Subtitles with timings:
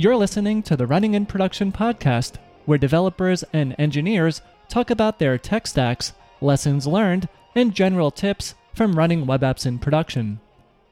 [0.00, 5.36] You're listening to the Running in Production podcast, where developers and engineers talk about their
[5.36, 10.40] tech stacks, lessons learned, and general tips from running web apps in production.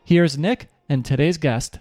[0.05, 1.79] Here's Nick and today's guest.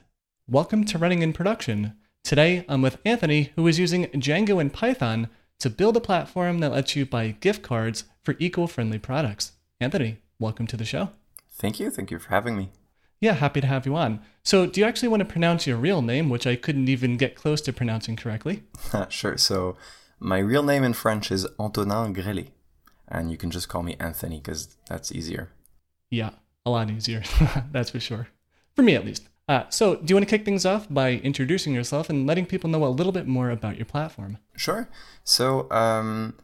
[0.47, 1.97] Welcome to Running in Production.
[2.23, 5.27] Today I'm with Anthony, who is using Django and Python
[5.59, 9.51] to build a platform that lets you buy gift cards for eco friendly products.
[9.81, 11.09] Anthony, welcome to the show.
[11.51, 11.91] Thank you.
[11.91, 12.69] Thank you for having me.
[13.19, 14.21] Yeah, happy to have you on.
[14.43, 17.35] So, do you actually want to pronounce your real name, which I couldn't even get
[17.35, 18.63] close to pronouncing correctly?
[19.09, 19.37] sure.
[19.37, 19.75] So,
[20.19, 22.49] my real name in French is Antonin Grellet,
[23.07, 25.49] and you can just call me Anthony because that's easier.
[26.11, 26.31] Yeah,
[26.65, 27.23] a lot easier.
[27.71, 28.27] that's for sure.
[28.75, 29.27] For me, at least.
[29.49, 32.69] Uh, so, do you want to kick things off by introducing yourself and letting people
[32.69, 34.37] know a little bit more about your platform?
[34.55, 34.87] Sure.
[35.23, 36.35] So, um,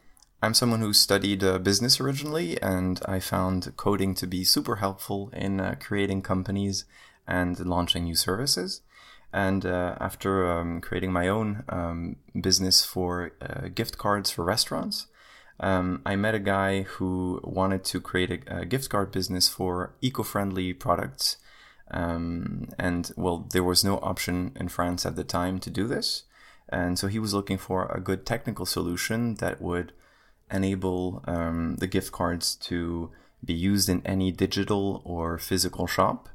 [0.44, 5.30] I'm someone who studied uh, business originally, and I found coding to be super helpful
[5.32, 6.84] in uh, creating companies
[7.26, 8.82] and launching new services.
[9.32, 15.08] And uh, after um, creating my own um, business for uh, gift cards for restaurants,
[15.62, 19.94] um, I met a guy who wanted to create a, a gift card business for
[20.02, 21.38] eco friendly products.
[21.90, 26.24] Um, and well, there was no option in France at the time to do this.
[26.68, 29.94] And so he was looking for a good technical solution that would
[30.54, 33.12] enable um, the gift cards to
[33.44, 36.30] be used in any digital or physical shop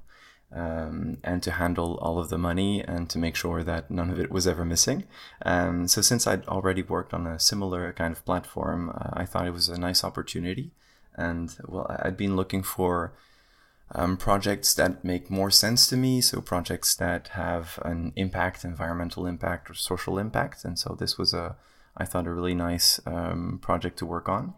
[0.52, 4.19] um, and to handle all of the money and to make sure that none of
[4.19, 5.05] it was ever missing.
[5.44, 9.47] Um, so, since I'd already worked on a similar kind of platform, uh, I thought
[9.47, 10.70] it was a nice opportunity.
[11.16, 13.12] And well, I'd been looking for
[13.94, 16.20] um, projects that make more sense to me.
[16.20, 20.64] So, projects that have an impact, environmental impact, or social impact.
[20.64, 21.56] And so, this was a
[21.98, 24.54] I thought a really nice um, project to work on.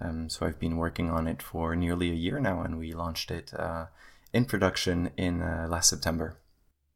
[0.00, 3.30] Um, so I've been working on it for nearly a year now, and we launched
[3.30, 3.86] it uh,
[4.32, 6.36] in production in uh, last September.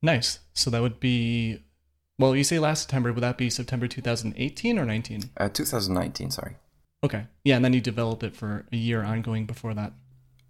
[0.02, 0.40] Nice.
[0.54, 1.64] So that would be,
[2.18, 3.12] well, you say last September.
[3.12, 5.30] Would that be September 2018 or 19?
[5.36, 6.56] Uh, 2019, sorry.
[7.04, 7.26] Okay.
[7.44, 9.92] Yeah, and then you developed it for a year ongoing before that.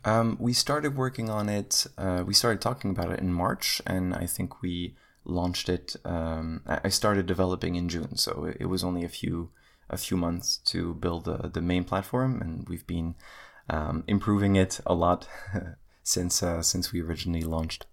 [0.04, 1.86] Um, we started working on it.
[1.98, 4.94] Uh, we started talking about it in March, and I think we
[5.26, 5.96] launched it.
[6.04, 9.50] Um, I started developing in June, so it was only a few
[9.88, 13.14] a few months to build the, the main platform, and we've been
[13.70, 15.28] um, improving it a lot
[16.02, 17.86] since uh, since we originally launched.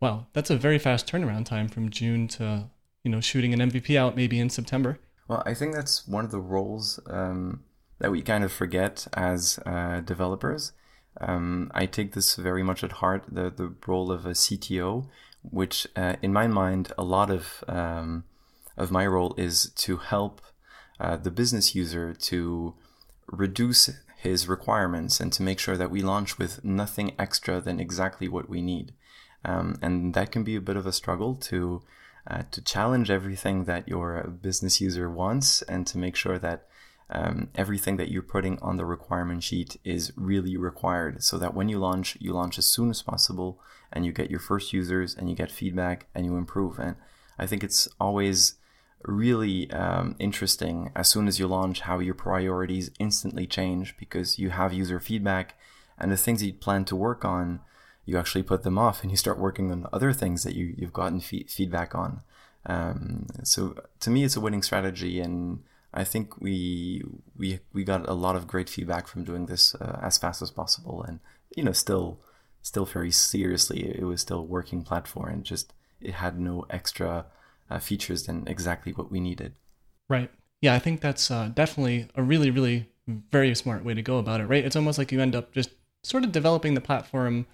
[0.00, 2.70] Wow, that's a very fast turnaround time from June to
[3.04, 4.98] you know shooting an MVP out maybe in September.
[5.28, 7.62] Well, I think that's one of the roles um,
[7.98, 10.72] that we kind of forget as uh, developers.
[11.20, 15.08] Um, I take this very much at heart the the role of a CTO,
[15.42, 18.24] which uh, in my mind a lot of um,
[18.76, 20.40] of my role is to help
[21.00, 22.74] uh, the business user to
[23.26, 28.28] reduce his requirements and to make sure that we launch with nothing extra than exactly
[28.28, 28.92] what we need.
[29.44, 31.82] Um, and that can be a bit of a struggle to
[32.30, 36.68] uh, to challenge everything that your business user wants and to make sure that
[37.10, 41.68] um, everything that you're putting on the requirement sheet is really required so that when
[41.68, 43.60] you launch, you launch as soon as possible
[43.92, 46.78] and you get your first users and you get feedback and you improve.
[46.78, 46.96] And
[47.38, 48.54] I think it's always
[49.04, 54.50] really um, interesting as soon as you launch how your priorities instantly change because you
[54.50, 55.58] have user feedback
[55.98, 57.60] and the things you plan to work on
[58.04, 60.92] you actually put them off and you start working on other things that you, you've
[60.92, 62.20] gotten feedback on
[62.66, 65.58] um, so to me it's a winning strategy and
[65.94, 67.02] I think we
[67.36, 70.50] we we got a lot of great feedback from doing this uh, as fast as
[70.50, 71.20] possible, and
[71.54, 72.18] you know, still
[72.62, 77.26] still very seriously, it was still a working platform, and just it had no extra
[77.70, 79.54] uh, features than exactly what we needed.
[80.08, 80.30] Right.
[80.60, 84.40] Yeah, I think that's uh, definitely a really, really very smart way to go about
[84.40, 84.46] it.
[84.46, 84.64] Right.
[84.64, 85.70] It's almost like you end up just
[86.04, 87.46] sort of developing the platform.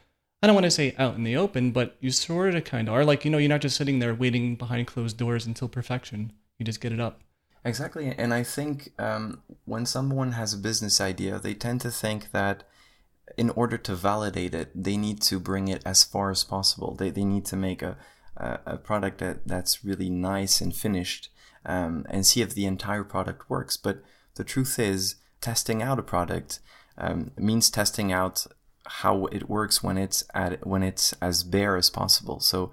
[0.43, 2.95] I don't want to say out in the open, but you sort of kind of
[2.95, 6.33] are like you know you're not just sitting there waiting behind closed doors until perfection.
[6.59, 7.21] You just get it up.
[7.65, 8.15] Exactly.
[8.17, 12.65] And I think um, when someone has a business idea, they tend to think that
[13.37, 16.95] in order to validate it, they need to bring it as far as possible.
[16.95, 17.97] They, they need to make a,
[18.37, 21.31] a, a product that, that's really nice and finished
[21.65, 23.77] um, and see if the entire product works.
[23.77, 24.03] But
[24.35, 26.61] the truth is, testing out a product
[26.97, 28.47] um, means testing out
[28.87, 32.41] how it works when it's at when it's as bare as possible.
[32.41, 32.73] So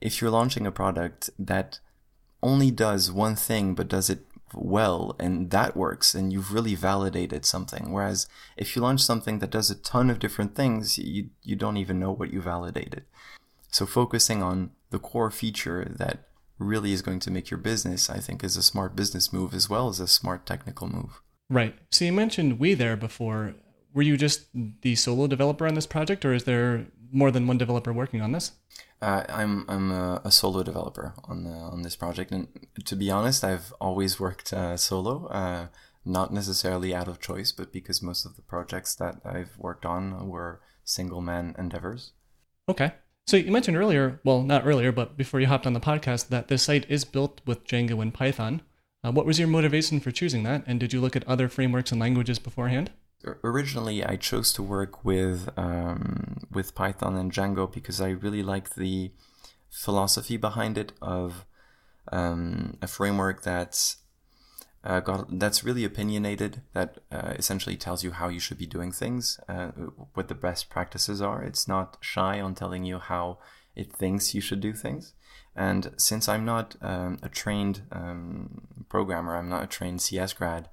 [0.00, 1.80] if you're launching a product that
[2.42, 7.44] only does one thing but does it well and that works and you've really validated
[7.44, 7.92] something.
[7.92, 11.76] Whereas if you launch something that does a ton of different things you you don't
[11.76, 13.04] even know what you validated.
[13.70, 16.28] So focusing on the core feature that
[16.58, 19.70] really is going to make your business i think is a smart business move as
[19.70, 21.22] well as a smart technical move.
[21.50, 21.74] Right.
[21.90, 23.54] So you mentioned we there before.
[23.94, 24.46] Were you just
[24.82, 28.32] the solo developer on this project or is there more than one developer working on
[28.32, 28.52] this?
[29.00, 32.48] Uh, I'm I'm a, a, solo developer on the, on this project, and
[32.84, 35.26] to be honest, I've always worked uh, solo.
[35.26, 35.66] Uh,
[36.04, 40.28] not necessarily out of choice, but because most of the projects that I've worked on
[40.28, 42.12] were single man endeavors.
[42.68, 42.92] Okay.
[43.26, 46.48] So you mentioned earlier, well, not earlier, but before you hopped on the podcast, that
[46.48, 48.62] this site is built with Django and Python.
[49.04, 50.64] Uh, what was your motivation for choosing that?
[50.66, 52.90] And did you look at other frameworks and languages beforehand?
[53.42, 58.76] Originally, I chose to work with um, with Python and Django because I really liked
[58.76, 59.10] the
[59.70, 61.44] philosophy behind it of
[62.12, 63.96] um, a framework that's
[64.84, 66.62] uh, got that's really opinionated.
[66.74, 69.68] That uh, essentially tells you how you should be doing things, uh,
[70.14, 71.42] what the best practices are.
[71.42, 73.38] It's not shy on telling you how
[73.74, 75.14] it thinks you should do things.
[75.56, 80.68] And since I'm not um, a trained um, programmer, I'm not a trained CS grad,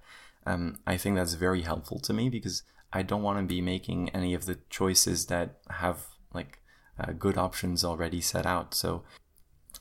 [0.46, 2.64] um, I think that's very helpful to me because
[2.94, 6.60] I don't want to be making any of the choices that have like
[7.00, 8.74] uh, good options already set out.
[8.74, 9.04] So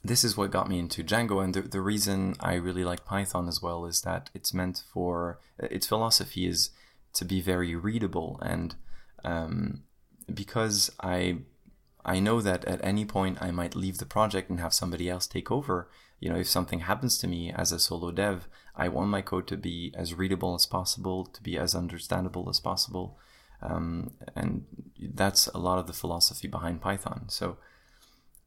[0.03, 3.49] this is what got me into Django, and the, the reason I really like Python
[3.49, 6.71] as well is that it's meant for its philosophy is
[7.15, 8.75] to be very readable, and
[9.25, 9.85] um,
[10.33, 11.39] because I
[12.05, 15.27] I know that at any point I might leave the project and have somebody else
[15.27, 15.89] take over.
[16.21, 19.47] You know, if something happens to me as a solo dev, I want my code
[19.49, 23.19] to be as readable as possible, to be as understandable as possible.
[23.63, 24.65] Um, and
[24.99, 27.27] that's a lot of the philosophy behind Python.
[27.29, 27.57] So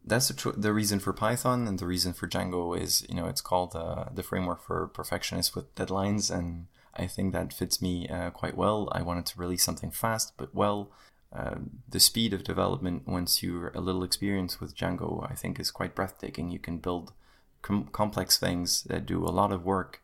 [0.06, 3.28] that's the, tr- the reason for Python and the reason for Django is, you know,
[3.28, 6.30] it's called uh, the framework for perfectionists with deadlines.
[6.30, 8.90] And I think that fits me uh, quite well.
[8.92, 10.92] I wanted to release something fast, but well.
[11.36, 11.56] Uh,
[11.90, 15.94] the speed of development once you're a little experienced with Django, I think, is quite
[15.94, 16.52] breathtaking.
[16.52, 17.12] You can build
[17.62, 20.02] com- complex things that do a lot of work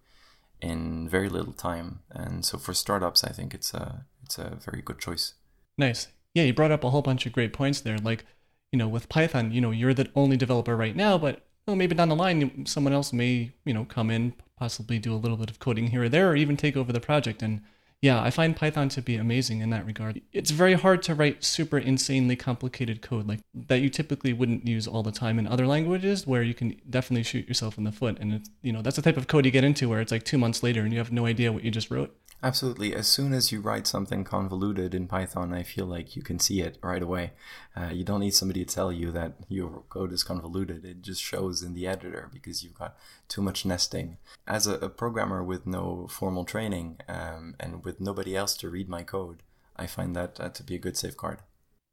[0.64, 2.00] in very little time.
[2.10, 5.34] And so for startups, I think it's a it's a very good choice.
[5.78, 6.08] Nice.
[6.34, 7.98] Yeah, you brought up a whole bunch of great points there.
[7.98, 8.26] Like,
[8.72, 11.96] you know, with Python, you know, you're the only developer right now, but well, maybe
[11.96, 15.50] down the line, someone else may, you know, come in, possibly do a little bit
[15.50, 17.42] of coding here or there, or even take over the project.
[17.42, 17.62] And
[18.04, 20.20] yeah, I find Python to be amazing in that regard.
[20.34, 24.88] It's very hard to write super insanely complicated code like that you typically wouldn't use
[24.88, 28.18] all the time in other languages where you can definitely shoot yourself in the foot.
[28.20, 30.24] And it's, you know, that's the type of code you get into where it's like
[30.24, 32.14] two months later and you have no idea what you just wrote.
[32.44, 32.94] Absolutely.
[32.94, 36.60] As soon as you write something convoluted in Python, I feel like you can see
[36.60, 37.32] it right away.
[37.74, 40.84] Uh, you don't need somebody to tell you that your code is convoluted.
[40.84, 42.98] It just shows in the editor because you've got
[43.30, 44.18] too much nesting.
[44.46, 48.90] As a, a programmer with no formal training um, and with nobody else to read
[48.90, 49.42] my code,
[49.78, 51.40] I find that uh, to be a good safeguard.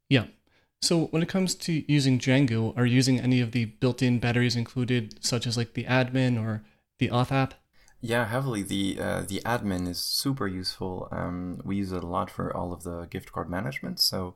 [0.09, 0.25] Yeah.
[0.81, 4.57] So when it comes to using Django, are you using any of the built-in batteries
[4.57, 6.63] included, such as like the admin or
[6.99, 7.53] the auth app?
[8.01, 8.63] Yeah, heavily.
[8.63, 11.07] The uh, the admin is super useful.
[11.11, 13.99] Um, we use it a lot for all of the gift card management.
[13.99, 14.33] So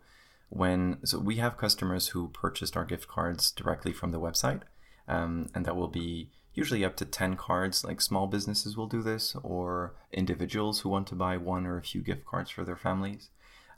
[0.49, 4.61] when so we have customers who purchased our gift cards directly from the website,
[5.07, 9.01] um, and that will be usually up to 10 cards like small businesses will do
[9.01, 12.77] this or individuals who want to buy one or a few gift cards for their
[12.77, 13.29] families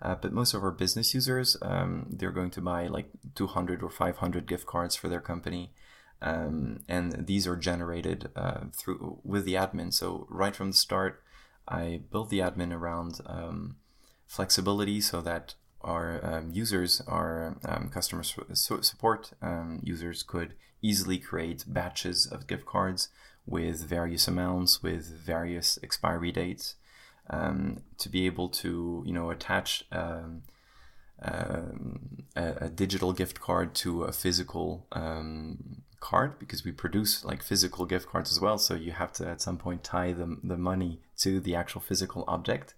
[0.01, 3.89] uh, but most of our business users um, they're going to buy like 200 or
[3.89, 5.71] 500 gift cards for their company
[6.21, 9.93] um, and these are generated uh, through with the admin.
[9.93, 11.21] So right from the start,
[11.67, 13.77] I built the admin around um,
[14.25, 21.63] flexibility so that our um, users, our um, customer support um, users, could easily create
[21.67, 23.09] batches of gift cards
[23.45, 26.75] with various amounts, with various expiry dates,
[27.29, 29.83] um, to be able to you know attach.
[29.91, 30.43] Um,
[31.19, 31.63] a,
[32.35, 38.07] a, digital gift card to a physical um, card because we produce like physical gift
[38.07, 38.57] cards as well.
[38.57, 42.23] So you have to at some point tie the, the money to the actual physical
[42.27, 42.73] object.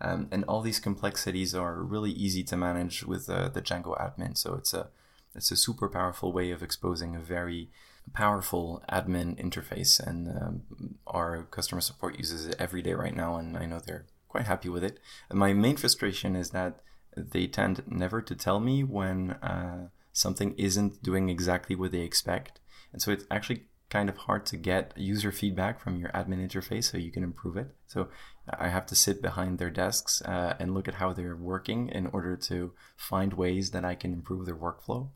[0.00, 4.36] Um, and all these complexities are really easy to manage with uh, the Django admin.
[4.36, 4.88] So it's a
[5.34, 7.68] it's a super powerful way of exposing a very
[8.12, 9.98] powerful admin interface.
[9.98, 10.62] And um,
[11.06, 14.68] our customer support uses it every day right now, and I know they're quite happy
[14.68, 14.98] with it.
[15.28, 16.80] And my main frustration is that
[17.16, 22.60] they tend never to tell me when uh, something isn't doing exactly what they expect.
[22.94, 26.84] And so it's actually kind of hard to get user feedback from your admin interface
[26.84, 27.68] so you can improve it.
[27.88, 28.08] So
[28.48, 32.06] I have to sit behind their desks uh, and look at how they're working in
[32.06, 35.08] order to find ways that I can improve their workflow.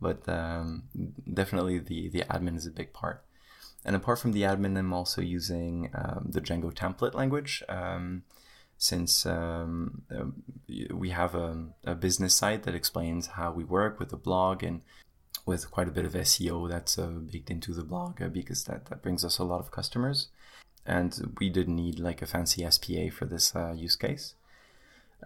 [0.00, 0.84] But um,
[1.32, 3.24] definitely the, the admin is a big part.
[3.84, 7.62] And apart from the admin, I'm also using um, the Django template language.
[7.68, 8.24] Um,
[8.76, 10.24] since um, uh,
[10.92, 14.80] we have a, a, business site that explains how we work with a blog and
[15.46, 18.86] with quite a bit of SEO that's uh, baked into the blog uh, because that,
[18.86, 20.28] that brings us a lot of customers.
[20.86, 24.34] And we didn't need like a fancy SPA for this uh, use case.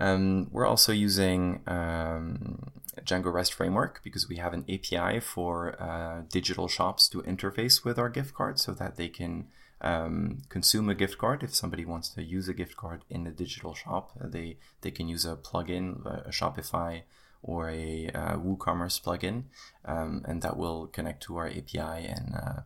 [0.01, 6.23] Um, we're also using um, Django REST framework because we have an API for uh,
[6.31, 9.47] digital shops to interface with our gift card so that they can
[9.81, 11.43] um, consume a gift card.
[11.43, 15.09] If somebody wants to use a gift card in a digital shop, they they can
[15.09, 17.03] use a plugin, a Shopify
[17.45, 19.45] or a uh, WooCommerce plugin,
[19.85, 22.61] um, and that will connect to our API and uh,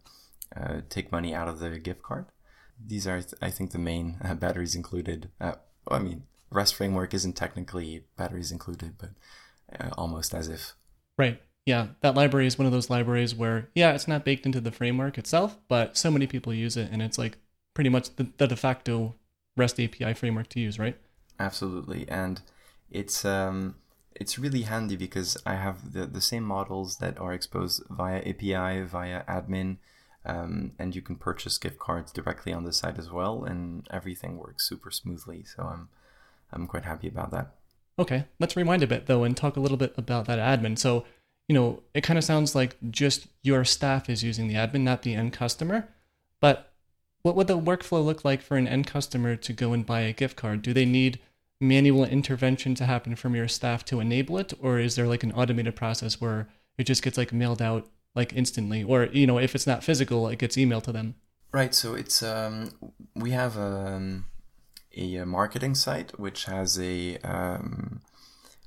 [0.57, 2.27] uh, take money out of the gift card.
[2.83, 5.31] These are, I think, the main uh, batteries included.
[5.41, 5.55] Uh,
[5.91, 9.11] I mean, REST framework isn't technically batteries included, but
[9.79, 10.75] uh, almost as if.
[11.19, 11.43] Right.
[11.67, 14.71] Yeah, that library is one of those libraries where, yeah, it's not baked into the
[14.71, 17.37] framework itself, but so many people use it, and it's like
[17.75, 19.17] pretty much the, the de facto
[19.57, 20.97] REST API framework to use, right?
[21.41, 22.41] Absolutely, and
[22.91, 23.75] it's um,
[24.19, 28.83] it's really handy because I have the, the same models that are exposed via API,
[28.83, 29.79] via admin,
[30.27, 34.37] um, and you can purchase gift cards directly on the site as well, and everything
[34.37, 35.45] works super smoothly.
[35.45, 35.89] So I'm
[36.53, 37.55] I'm quite happy about that.
[37.99, 40.79] Okay, let's rewind a bit though and talk a little bit about that admin.
[40.79, 41.05] So,
[41.49, 45.03] you know, it kind of sounds like just your staff is using the admin, not
[45.03, 45.89] the end customer.
[46.41, 46.73] But
[47.23, 50.13] what would the workflow look like for an end customer to go and buy a
[50.13, 50.63] gift card?
[50.63, 51.19] Do they need
[51.61, 55.33] manual intervention to happen from your staff to enable it, or is there like an
[55.33, 59.55] automated process where it just gets like mailed out like instantly, or you know, if
[59.55, 61.15] it's not physical, it gets emailed to them?
[61.53, 61.75] Right.
[61.75, 62.71] So it's um,
[63.15, 64.27] we have um
[64.97, 68.01] a marketing site which has a, um,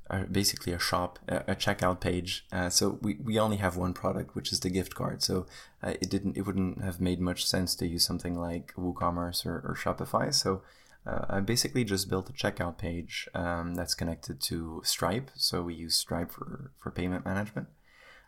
[0.10, 2.46] a basically a shop, a, a checkout page.
[2.52, 5.22] Uh, so we, we only have one product, which is the gift card.
[5.22, 5.46] So
[5.84, 9.58] uh, it didn't it wouldn't have made much sense to use something like WooCommerce or,
[9.58, 10.34] or Shopify.
[10.34, 10.62] So
[11.06, 15.32] uh, I basically just built a checkout page um, that's connected to Stripe.
[15.36, 17.68] So we use Stripe for, for payment management.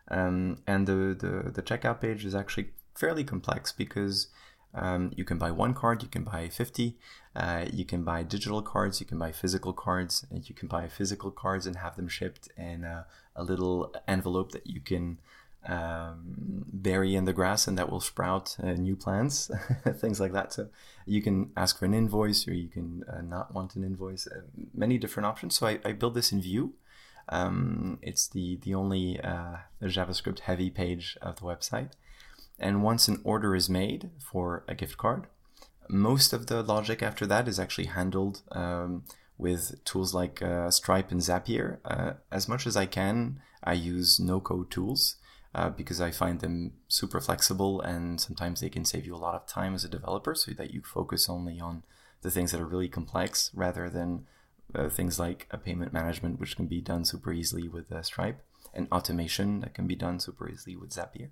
[0.08, 4.28] Um, and the, the, the checkout page is actually fairly complex because
[4.74, 6.96] um, you can buy one card, you can buy 50,
[7.36, 10.88] uh, you can buy digital cards, you can buy physical cards, and you can buy
[10.88, 15.18] physical cards and have them shipped in a, a little envelope that you can
[15.66, 19.50] um, bury in the grass and that will sprout uh, new plants,
[19.98, 20.52] things like that.
[20.52, 20.68] So
[21.06, 24.40] you can ask for an invoice or you can uh, not want an invoice, uh,
[24.72, 25.56] many different options.
[25.56, 26.74] So I, I built this in Vue.
[27.28, 31.92] Um, it's the, the only uh, JavaScript heavy page of the website.
[32.58, 35.26] And once an order is made for a gift card,
[35.88, 39.04] most of the logic after that is actually handled um,
[39.38, 41.78] with tools like uh, Stripe and Zapier.
[41.84, 45.16] Uh, as much as I can, I use no code tools
[45.54, 49.34] uh, because I find them super flexible and sometimes they can save you a lot
[49.34, 51.82] of time as a developer so that you focus only on
[52.22, 54.26] the things that are really complex rather than
[54.74, 58.42] uh, things like a payment management, which can be done super easily with uh, Stripe,
[58.72, 61.28] and automation that can be done super easily with Zapier.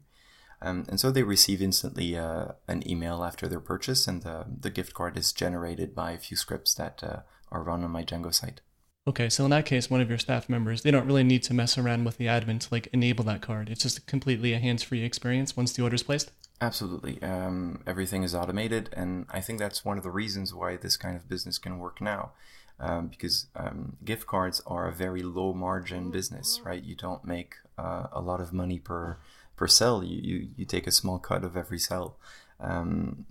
[0.60, 4.70] Um, and so they receive instantly uh, an email after their purchase, and the, the
[4.70, 8.32] gift card is generated by a few scripts that uh, are run on my Django
[8.32, 8.60] site.
[9.04, 11.54] Okay, so in that case, one of your staff members, they don't really need to
[11.54, 13.68] mess around with the admin to like enable that card.
[13.68, 16.30] It's just completely a hands-free experience once the order is placed.
[16.60, 20.96] Absolutely, um, everything is automated, and I think that's one of the reasons why this
[20.96, 22.30] kind of business can work now,
[22.78, 26.84] um, because um, gift cards are a very low margin business, right?
[26.84, 29.18] You don't make uh, a lot of money per
[29.56, 30.04] per cell.
[30.04, 32.18] You, you, you take a small cut of every cell.
[32.60, 33.26] Um,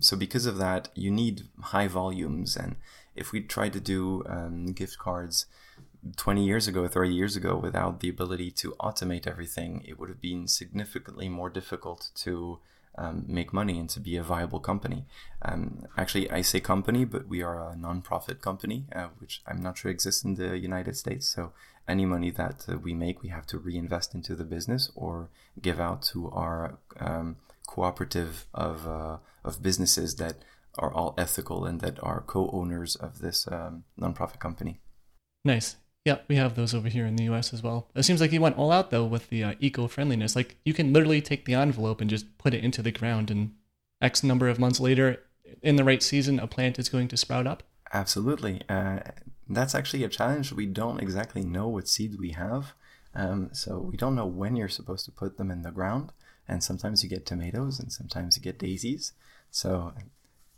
[0.00, 2.56] so because of that, you need high volumes.
[2.56, 2.76] And
[3.14, 5.46] if we tried to do um, gift cards
[6.16, 10.20] 20 years ago, 30 years ago, without the ability to automate everything, it would have
[10.20, 12.58] been significantly more difficult to
[12.98, 15.06] um, make money and to be a viable company.
[15.42, 19.78] Um, actually, I say company, but we are a non-profit company, uh, which I'm not
[19.78, 21.26] sure exists in the United States.
[21.26, 21.52] So
[21.88, 25.28] any money that uh, we make, we have to reinvest into the business or
[25.60, 30.36] give out to our um, cooperative of uh, of businesses that
[30.78, 34.80] are all ethical and that are co-owners of this um, nonprofit company.
[35.44, 35.76] Nice.
[36.04, 37.54] Yeah, we have those over here in the U.S.
[37.54, 37.88] as well.
[37.94, 40.34] It seems like you went all out though with the uh, eco-friendliness.
[40.34, 43.52] Like you can literally take the envelope and just put it into the ground, and
[44.00, 45.20] X number of months later,
[45.62, 47.62] in the right season, a plant is going to sprout up.
[47.92, 48.62] Absolutely.
[48.68, 49.00] Uh,
[49.48, 50.52] that's actually a challenge.
[50.52, 52.74] We don't exactly know what seeds we have.
[53.14, 56.12] Um, so we don't know when you're supposed to put them in the ground.
[56.48, 59.12] And sometimes you get tomatoes and sometimes you get daisies.
[59.50, 59.92] So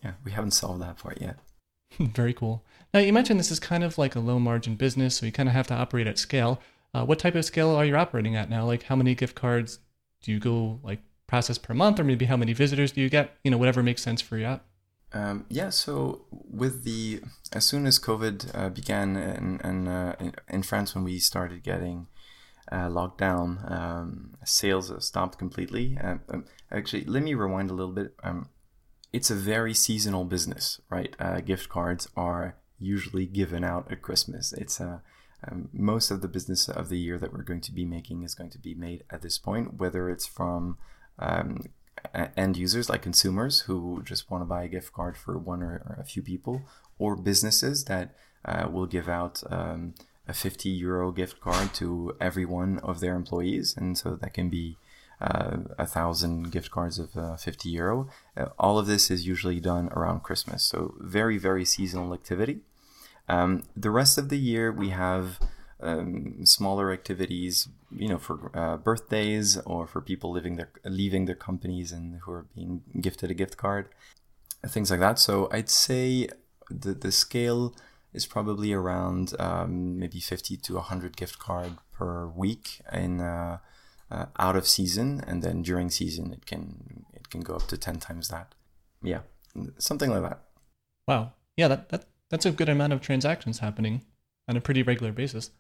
[0.05, 1.39] yeah, we haven't solved that part yet.
[1.99, 2.65] Very cool.
[2.93, 5.49] Now you mentioned this is kind of like a low margin business, so you kind
[5.49, 6.61] of have to operate at scale.
[6.93, 8.65] Uh, what type of scale are you operating at now?
[8.65, 9.81] Like how many gift cards
[10.23, 13.37] do you go like process per month, or maybe how many visitors do you get?
[13.43, 14.61] You know, whatever makes sense for you.
[15.13, 17.21] Um, yeah, so with the
[17.53, 20.17] as soon as COVID uh, began in in, uh,
[20.49, 22.09] in, France when we started getting
[22.73, 25.97] uh, locked down, um, sales stopped completely.
[26.03, 28.15] Um, um, actually, let me rewind a little bit.
[28.25, 28.49] Um,
[29.15, 31.15] it's a very seasonal business, right?
[31.21, 34.53] Uh, gift cards are usually given out at Christmas.
[34.53, 34.99] It's a uh,
[35.47, 38.35] um, most of the business of the year that we're going to be making is
[38.35, 40.79] going to be made at this point, whether it's from
[41.19, 41.61] um,
[42.35, 45.83] end users like consumers who just want to buy a gift card for one or,
[45.87, 46.63] or a few people,
[46.99, 48.15] or businesses that
[48.47, 49.95] uh, will give out um,
[50.27, 53.75] a 50 euro gift card to every one of their employees.
[53.77, 54.79] And so that can be
[55.21, 58.09] a thousand gift cards of uh, 50 euro.
[58.37, 60.63] Uh, all of this is usually done around Christmas.
[60.65, 62.61] So very, very seasonal activity.
[63.29, 65.39] Um, the rest of the year, we have
[65.81, 71.35] um, smaller activities, you know, for uh, birthdays or for people living their leaving their
[71.35, 73.89] companies and who are being gifted a gift card,
[74.67, 75.19] things like that.
[75.19, 76.29] So I'd say
[76.71, 77.75] the the scale
[78.13, 83.59] is probably around um, maybe 50 to 100 gift card per week in uh,
[84.11, 87.77] uh, out of season, and then during season it can it can go up to
[87.77, 88.55] 10 times that.
[89.03, 89.21] Yeah,
[89.79, 90.41] something like that.
[91.07, 91.33] Wow.
[91.57, 94.03] Yeah, that, that that's a good amount of transactions happening
[94.49, 95.51] on a pretty regular basis.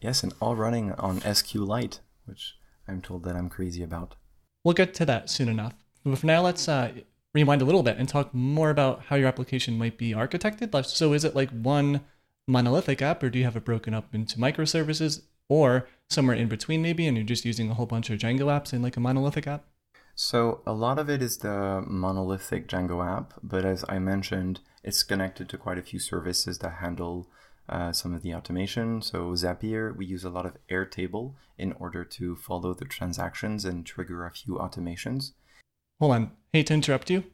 [0.00, 2.56] Yes, and all running on SQLite, which
[2.88, 4.16] I'm told that I'm crazy about.
[4.64, 5.74] We'll get to that soon enough.
[6.04, 6.92] But for now, let's uh,
[7.34, 10.84] rewind a little bit and talk more about how your application might be architected.
[10.86, 12.02] So, is it like one
[12.48, 15.22] monolithic app, or do you have it broken up into microservices,
[15.52, 18.72] or somewhere in between, maybe, and you're just using a whole bunch of Django apps
[18.72, 19.64] in like a monolithic app?
[20.14, 25.02] So, a lot of it is the monolithic Django app, but as I mentioned, it's
[25.02, 27.28] connected to quite a few services that handle
[27.68, 29.00] uh, some of the automation.
[29.02, 33.86] So Zapier, we use a lot of Airtable in order to follow the transactions and
[33.86, 35.32] trigger a few automations.
[36.00, 37.24] Hold on, hate to interrupt you,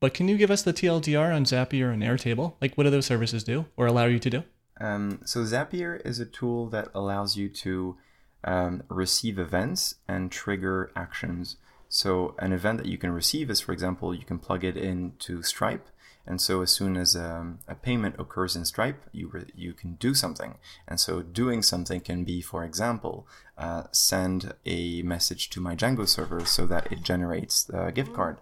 [0.00, 2.54] but can you give us the TLDR on Zapier and Airtable?
[2.60, 4.44] Like, what do those services do or allow you to do?
[4.80, 7.96] Um, so Zapier is a tool that allows you to
[8.42, 11.56] um, receive events and trigger actions.
[11.88, 15.42] So an event that you can receive is, for example, you can plug it into
[15.42, 15.88] Stripe
[16.26, 19.94] and so as soon as um, a payment occurs in Stripe, you, re- you can
[19.94, 20.54] do something.
[20.88, 23.26] And so doing something can be, for example,
[23.58, 28.38] uh, send a message to my Django server so that it generates the gift card.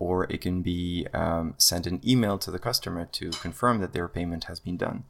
[0.00, 4.08] Or it can be um, send an email to the customer to confirm that their
[4.08, 5.04] payment has been done.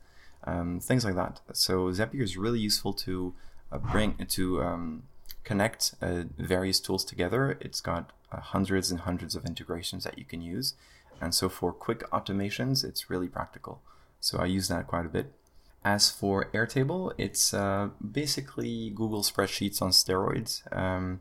[0.47, 1.41] Um, things like that.
[1.53, 3.35] So Zapier is really useful to
[3.73, 5.05] uh, bring to um,
[5.43, 7.59] connect uh, various tools together.
[7.61, 10.75] It's got uh, hundreds and hundreds of integrations that you can use.
[11.21, 13.81] And so for quick automations, it's really practical.
[14.21, 15.33] So I use that quite a bit.
[15.85, 20.63] As for Airtable, it's uh, basically Google Spreadsheets on steroids.
[20.75, 21.21] Um,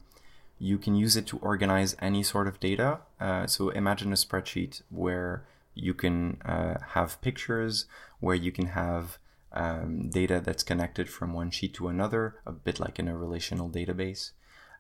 [0.57, 2.99] you can use it to organize any sort of data.
[3.19, 5.43] Uh, so imagine a spreadsheet where
[5.75, 7.86] you can uh, have pictures,
[8.19, 9.17] where you can have
[9.51, 13.69] um, data that's connected from one sheet to another, a bit like in a relational
[13.69, 14.31] database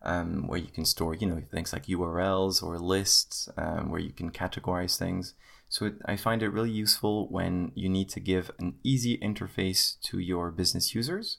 [0.03, 4.11] um, where you can store, you know, things like URLs or lists, um, where you
[4.11, 5.33] can categorize things.
[5.69, 9.99] So it, I find it really useful when you need to give an easy interface
[10.01, 11.37] to your business users,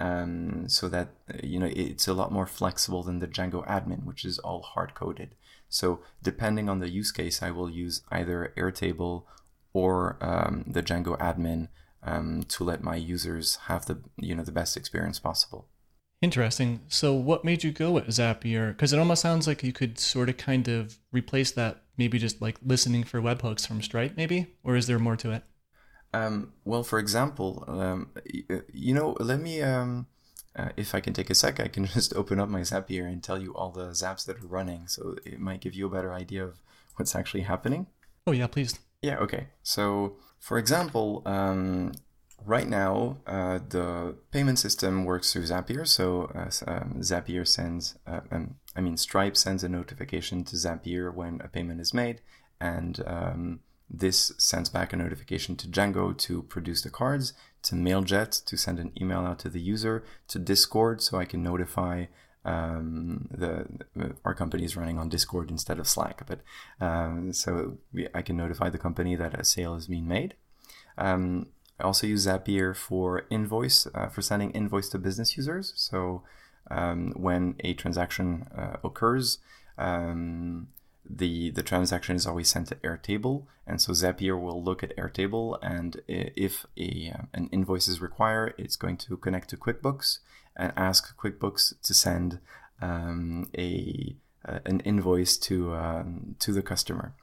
[0.00, 1.10] um, so that
[1.42, 4.94] you know it's a lot more flexible than the Django admin, which is all hard
[4.94, 5.36] coded.
[5.74, 9.24] So depending on the use case, I will use either Airtable
[9.72, 11.66] or um, the Django admin
[12.04, 15.66] um, to let my users have the you know the best experience possible.
[16.22, 16.80] Interesting.
[16.86, 18.68] So, what made you go with Zapier?
[18.68, 22.40] Because it almost sounds like you could sort of kind of replace that, maybe just
[22.40, 24.46] like listening for webhooks from Stripe, maybe?
[24.62, 25.42] Or is there more to it?
[26.12, 28.10] Um, well, for example, um,
[28.72, 30.06] you know, let me, um,
[30.56, 33.22] uh, if I can take a sec, I can just open up my Zapier and
[33.22, 34.86] tell you all the Zaps that are running.
[34.88, 36.60] So it might give you a better idea of
[36.96, 37.86] what's actually happening.
[38.26, 38.78] Oh, yeah, please.
[39.02, 39.48] Yeah, okay.
[39.62, 41.92] So, for example, um,
[42.44, 45.86] right now, uh, the payment system works through Zapier.
[45.86, 51.12] So uh, um, Zapier sends, uh, um, I mean, Stripe sends a notification to Zapier
[51.14, 52.20] when a payment is made,
[52.60, 57.32] and um, this sends back a notification to Django to produce the cards,
[57.64, 61.42] to MailJet to send an email out to the user, to Discord so I can
[61.42, 62.06] notify.
[62.46, 63.64] Um, the
[64.22, 66.40] our company is running on Discord instead of Slack, but
[66.78, 67.78] um, so
[68.14, 70.34] I can notify the company that a sale is being made.
[70.98, 71.46] Um,
[71.80, 75.72] I also use Zapier for invoice, uh, for sending invoice to business users.
[75.76, 76.22] So
[76.70, 79.38] um, when a transaction uh, occurs,
[79.76, 80.68] um,
[81.08, 85.58] the the transaction is always sent to Airtable, and so Zapier will look at Airtable,
[85.62, 90.18] and if a uh, an invoice is required, it's going to connect to QuickBooks
[90.56, 92.40] and ask QuickBooks to send
[92.80, 97.14] um, a uh, an invoice to um, to the customer.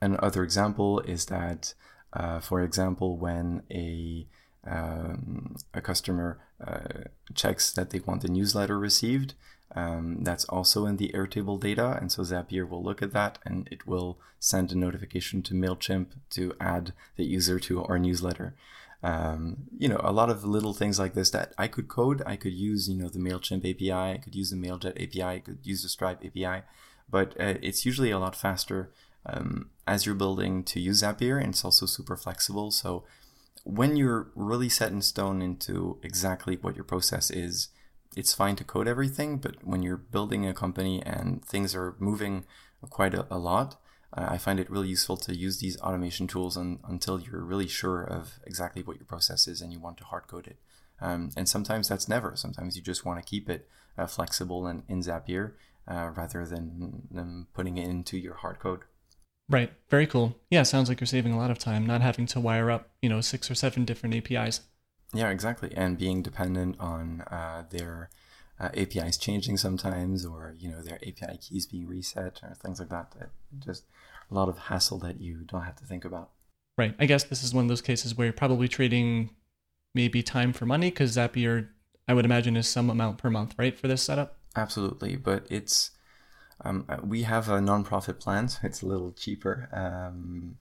[0.00, 1.74] Another example is that
[2.12, 4.26] uh, for example, when a
[4.66, 9.34] um, a customer uh, checks that they want the newsletter received,
[9.74, 13.68] Um, that's also in the Airtable data, and so Zapier will look at that and
[13.70, 18.54] it will send a notification to Mailchimp to add the user to our newsletter.
[19.02, 22.22] Um, you know, a lot of little things like this that I could code.
[22.26, 23.92] I could use, you know, the Mailchimp API.
[23.92, 25.22] I could use the Mailjet API.
[25.22, 26.62] I could use the Stripe API,
[27.10, 28.90] but uh, it's usually a lot faster
[29.26, 32.70] um, as you're building to use Zapier, and it's also super flexible.
[32.70, 33.04] So
[33.64, 37.68] when you're really set in stone into exactly what your process is,
[38.16, 42.46] it's fine to code everything, but when you're building a company and things are moving
[42.88, 43.76] quite a, a lot,
[44.16, 47.68] uh, I find it really useful to use these automation tools un, until you're really
[47.68, 50.56] sure of exactly what your process is and you want to hard code it.
[51.00, 52.34] Um, and sometimes that's never.
[52.36, 55.52] Sometimes you just want to keep it uh, flexible and in Zapier
[55.86, 58.80] uh, rather than, than putting it into your hard code.
[59.48, 59.72] Right.
[59.90, 60.36] Very cool.
[60.50, 63.08] Yeah, sounds like you're saving a lot of time, not having to wire up, you
[63.08, 64.62] know, six or seven different APIs.
[65.16, 65.72] Yeah, exactly.
[65.74, 68.10] And being dependent on uh, their
[68.60, 72.88] uh, APIs changing sometimes, or you know their API keys being reset, or things like
[72.90, 73.12] that.
[73.18, 73.30] that.
[73.58, 73.84] Just
[74.30, 76.30] a lot of hassle that you don't have to think about.
[76.78, 76.94] Right.
[76.98, 79.30] I guess this is one of those cases where you're probably trading
[79.94, 81.68] maybe time for money because Zapier,
[82.06, 84.36] I would imagine, is some amount per month, right, for this setup.
[84.54, 85.92] Absolutely, but it's
[86.62, 89.68] um, uh, we have a nonprofit plan, so it's a little cheaper.
[89.72, 90.56] Um,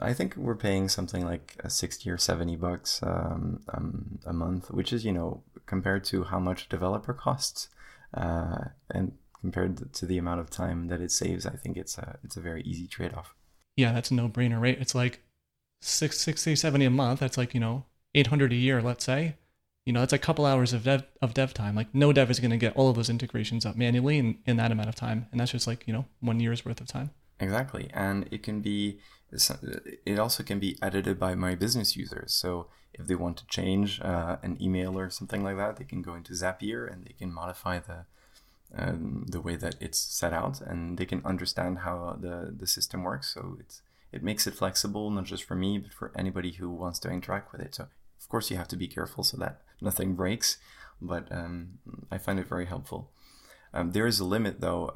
[0.00, 4.92] I think we're paying something like 60 or 70 bucks um, um, a month, which
[4.92, 7.68] is, you know, compared to how much developer costs
[8.14, 12.18] uh, and compared to the amount of time that it saves, I think it's a,
[12.22, 13.34] it's a very easy trade off.
[13.76, 14.78] Yeah, that's a no brainer, right?
[14.80, 15.22] It's like
[15.80, 17.20] 60, 70 a month.
[17.20, 19.36] That's like, you know, 800 a year, let's say.
[19.86, 21.74] You know, that's a couple hours of dev, of dev time.
[21.74, 24.56] Like, no dev is going to get all of those integrations up manually in, in
[24.58, 25.26] that amount of time.
[25.32, 27.10] And that's just like, you know, one year's worth of time.
[27.40, 27.90] Exactly.
[27.94, 29.00] And it can be,
[29.32, 32.32] it also can be edited by my business users.
[32.32, 36.02] So if they want to change uh, an email or something like that, they can
[36.02, 38.04] go into Zapier and they can modify the
[38.72, 43.02] um, the way that it's set out, and they can understand how the the system
[43.02, 43.34] works.
[43.34, 47.00] So it's it makes it flexible, not just for me, but for anybody who wants
[47.00, 47.74] to interact with it.
[47.74, 47.88] So
[48.20, 50.58] of course you have to be careful so that nothing breaks,
[51.00, 51.78] but um,
[52.12, 53.10] I find it very helpful.
[53.74, 54.92] Um, there is a limit though.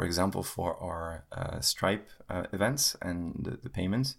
[0.00, 4.16] For example, for our uh, Stripe uh, events and the, the payments,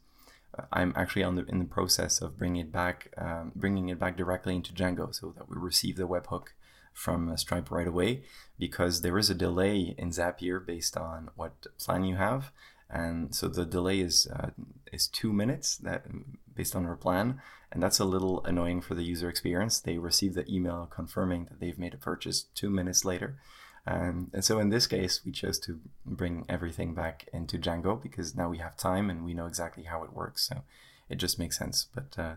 [0.56, 3.98] uh, I'm actually on the, in the process of bringing it back, um, bringing it
[3.98, 6.50] back directly into Django, so that we receive the webhook
[6.94, 8.22] from uh, Stripe right away,
[8.60, 12.52] because there is a delay in Zapier based on what plan you have,
[12.88, 14.52] and so the delay is uh,
[14.94, 16.06] is two minutes that
[16.54, 17.42] based on our plan,
[17.72, 19.80] and that's a little annoying for the user experience.
[19.80, 23.40] They receive the email confirming that they've made a purchase two minutes later
[23.88, 28.36] um, and so in this case, we chose to bring everything back into Django because
[28.36, 30.48] now we have time and we know exactly how it works.
[30.48, 30.64] So
[31.10, 31.88] it just makes sense.
[31.94, 32.36] But uh,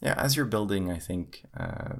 [0.00, 1.96] yeah, as you're building, I think uh,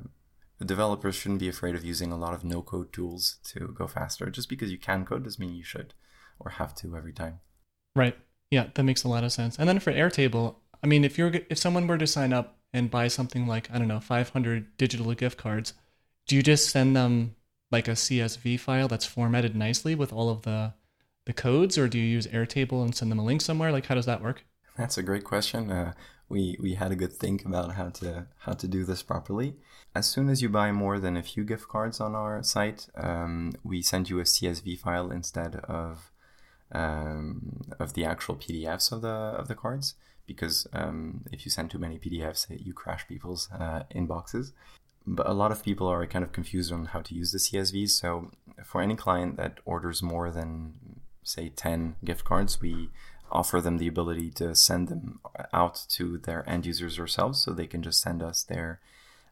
[0.64, 4.30] developers shouldn't be afraid of using a lot of no code tools to go faster.
[4.30, 5.94] Just because you can code doesn't mean you should
[6.38, 7.40] or have to every time.
[7.96, 8.16] Right.
[8.50, 9.58] Yeah, that makes a lot of sense.
[9.58, 12.90] And then for Airtable, I mean, if you're if someone were to sign up and
[12.90, 15.74] buy something like I don't know 500 digital gift cards,
[16.28, 17.34] do you just send them
[17.70, 20.74] like a CSV file that's formatted nicely with all of the
[21.26, 23.70] the codes, or do you use Airtable and send them a link somewhere?
[23.70, 24.46] Like, how does that work?
[24.78, 25.70] That's a great question.
[25.70, 25.92] Uh,
[26.28, 29.57] we we had a good think about how to how to do this properly.
[29.94, 33.52] As soon as you buy more than a few gift cards on our site, um,
[33.62, 36.12] we send you a CSV file instead of
[36.72, 39.94] um, of the actual PDFs of the of the cards
[40.26, 44.52] because um, if you send too many PDFs, you crash people's uh, inboxes
[45.06, 47.90] but a lot of people are kind of confused on how to use the CSVs.
[47.90, 48.30] So
[48.64, 52.90] for any client that orders more than say 10 gift cards, we
[53.30, 55.20] offer them the ability to send them
[55.52, 57.40] out to their end users ourselves.
[57.40, 58.80] So they can just send us their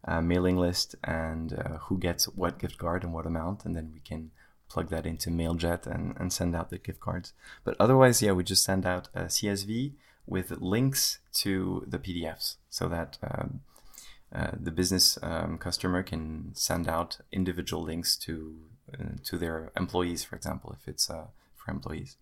[0.05, 3.65] uh, mailing list and uh, who gets what gift card and what amount.
[3.65, 4.31] And then we can
[4.69, 7.33] plug that into mailjet and, and send out the gift cards.
[7.65, 9.93] But otherwise yeah we just send out a csv
[10.27, 13.61] with links to the pdfs so that um,
[14.37, 18.57] uh, the business um, customer can send out individual links to
[18.93, 22.17] uh, to their employees, for example, if it's uh, for employees.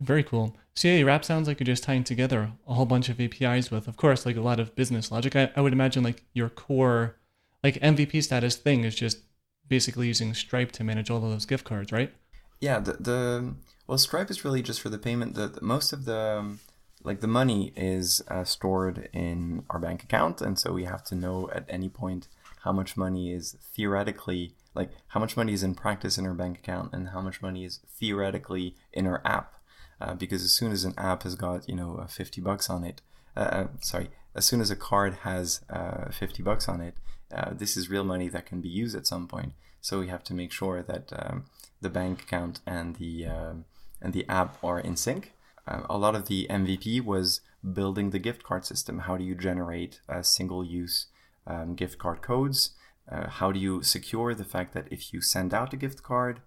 [0.00, 0.56] Very cool.
[0.74, 3.88] So yeah, Wrap sounds like you're just tying together a whole bunch of APIs with,
[3.88, 5.36] of course, like a lot of business logic.
[5.36, 7.16] I, I would imagine like your core,
[7.62, 9.18] like MVP status thing is just
[9.66, 12.12] basically using Stripe to manage all of those gift cards, right?
[12.60, 12.80] Yeah.
[12.80, 13.54] The the
[13.86, 15.34] well, Stripe is really just for the payment.
[15.34, 16.60] The, the most of the um,
[17.04, 21.14] like the money is uh, stored in our bank account and so we have to
[21.14, 22.28] know at any point
[22.62, 26.58] how much money is theoretically like how much money is in practice in our bank
[26.58, 29.54] account and how much money is theoretically in our app
[30.00, 33.00] uh, because as soon as an app has got you know 50 bucks on it
[33.36, 36.94] uh, uh, sorry as soon as a card has uh, 50 bucks on it
[37.34, 39.52] uh, this is real money that can be used at some point.
[39.80, 41.46] So we have to make sure that um,
[41.80, 43.64] the bank account and the um,
[44.00, 45.32] and the app are in sync.
[45.66, 47.40] Uh, a lot of the MVP was
[47.72, 49.00] building the gift card system.
[49.00, 51.06] How do you generate uh, single use
[51.46, 52.70] um, gift card codes?
[53.10, 56.40] Uh, how do you secure the fact that if you send out a gift card,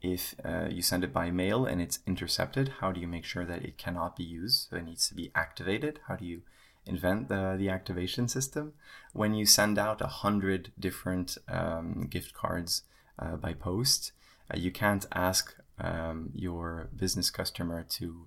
[0.00, 3.44] if uh, you send it by mail and it's intercepted, how do you make sure
[3.44, 4.68] that it cannot be used?
[4.68, 6.00] So it needs to be activated.
[6.08, 6.42] How do you
[6.84, 8.72] invent the, the activation system?
[9.12, 12.82] When you send out a hundred different um, gift cards
[13.18, 14.12] uh, by post,
[14.52, 18.26] uh, you can't ask um, your business customer to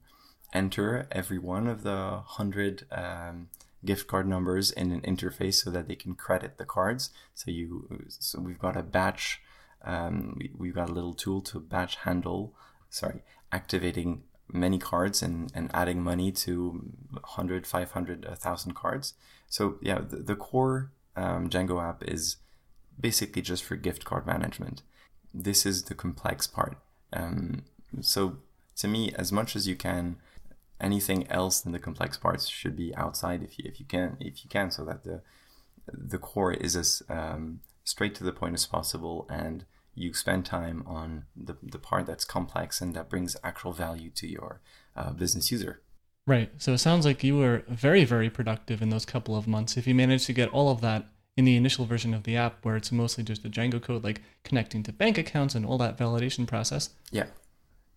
[0.56, 3.50] enter every one of the hundred um,
[3.84, 7.12] gift card numbers in an interface so that they can credit the cards.
[7.36, 9.42] So you, so we've got a batch.
[9.84, 12.56] Um, we, have got a little tool to batch handle.
[12.90, 19.14] Sorry, activating many cards and, and adding money to 100, 500, 1,000 cards.
[19.48, 22.38] So yeah, the, the core um, Django app is
[23.00, 24.82] basically just for gift card management.
[25.34, 26.78] This is the complex part.
[27.12, 27.64] Um,
[28.02, 28.38] so
[28.78, 30.18] to me, as much as you can,
[30.80, 34.44] anything else than the complex parts should be outside if you if you can if
[34.44, 35.22] you can, so that the
[35.88, 40.84] the core is as um, straight to the point as possible, and you spend time
[40.86, 44.62] on the the part that's complex and that brings actual value to your
[44.96, 45.82] uh, business user.
[46.28, 46.52] Right.
[46.58, 49.78] So it sounds like you were very very productive in those couple of months.
[49.78, 51.08] If you managed to get all of that
[51.38, 54.22] in the initial version of the app where it's mostly just a Django code, like
[54.44, 56.92] connecting to bank accounts and all that validation process.
[57.12, 57.26] Yeah.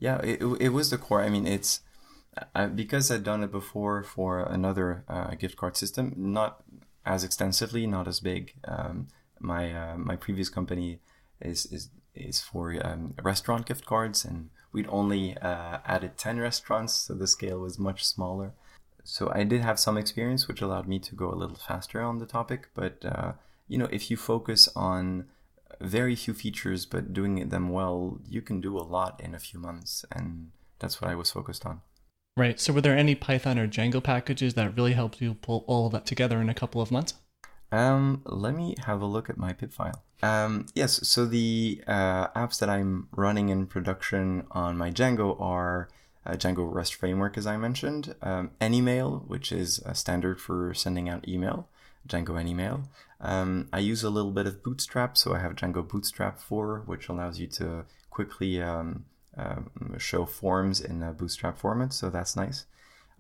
[0.01, 1.23] Yeah, it, it was the core.
[1.23, 1.81] I mean, it's
[2.55, 6.63] I, because I'd done it before for another uh, gift card system, not
[7.05, 8.55] as extensively, not as big.
[8.65, 9.09] Um,
[9.41, 11.01] my uh, my previous company
[11.41, 16.95] is is is for um, restaurant gift cards, and we'd only uh, added ten restaurants,
[16.95, 18.53] so the scale was much smaller
[19.09, 22.19] so I did have some experience, which allowed me to go a little faster on
[22.19, 22.69] the topic.
[22.75, 23.33] But uh,
[23.67, 25.29] you know, if you focus on
[25.81, 29.59] very few features but doing them well, you can do a lot in a few
[29.59, 31.81] months, and that's what I was focused on.
[32.39, 32.61] Right.
[32.61, 35.93] So, were there any Python or Django packages that really helped you pull all of
[35.93, 37.15] that together in a couple of months?
[37.73, 40.05] Um, let me have a look at my pip file.
[40.23, 41.01] Um, yes.
[41.09, 45.89] So the uh, apps that I'm running in production on my Django are
[46.25, 51.09] uh, Django REST framework, as I mentioned, um, Anymail, which is a standard for sending
[51.09, 51.69] out email,
[52.07, 52.85] Django Anymail.
[53.21, 57.09] Um, I use a little bit of Bootstrap, so I have Django Bootstrap 4, which
[57.09, 59.07] allows you to quickly um,
[59.39, 62.67] um show forms in a Bootstrap format, so that's nice.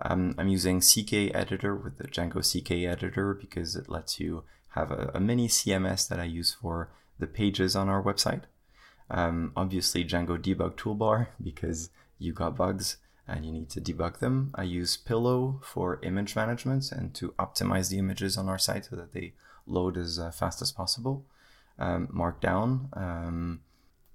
[0.01, 4.91] Um, I'm using CK Editor with the Django CK Editor because it lets you have
[4.91, 8.43] a, a mini CMS that I use for the pages on our website.
[9.11, 14.51] Um, obviously, Django Debug Toolbar because you got bugs and you need to debug them.
[14.55, 18.97] I use Pillow for image management and to optimize the images on our site so
[18.97, 19.35] that they
[19.67, 21.27] load as uh, fast as possible.
[21.79, 22.89] Um, Markdown.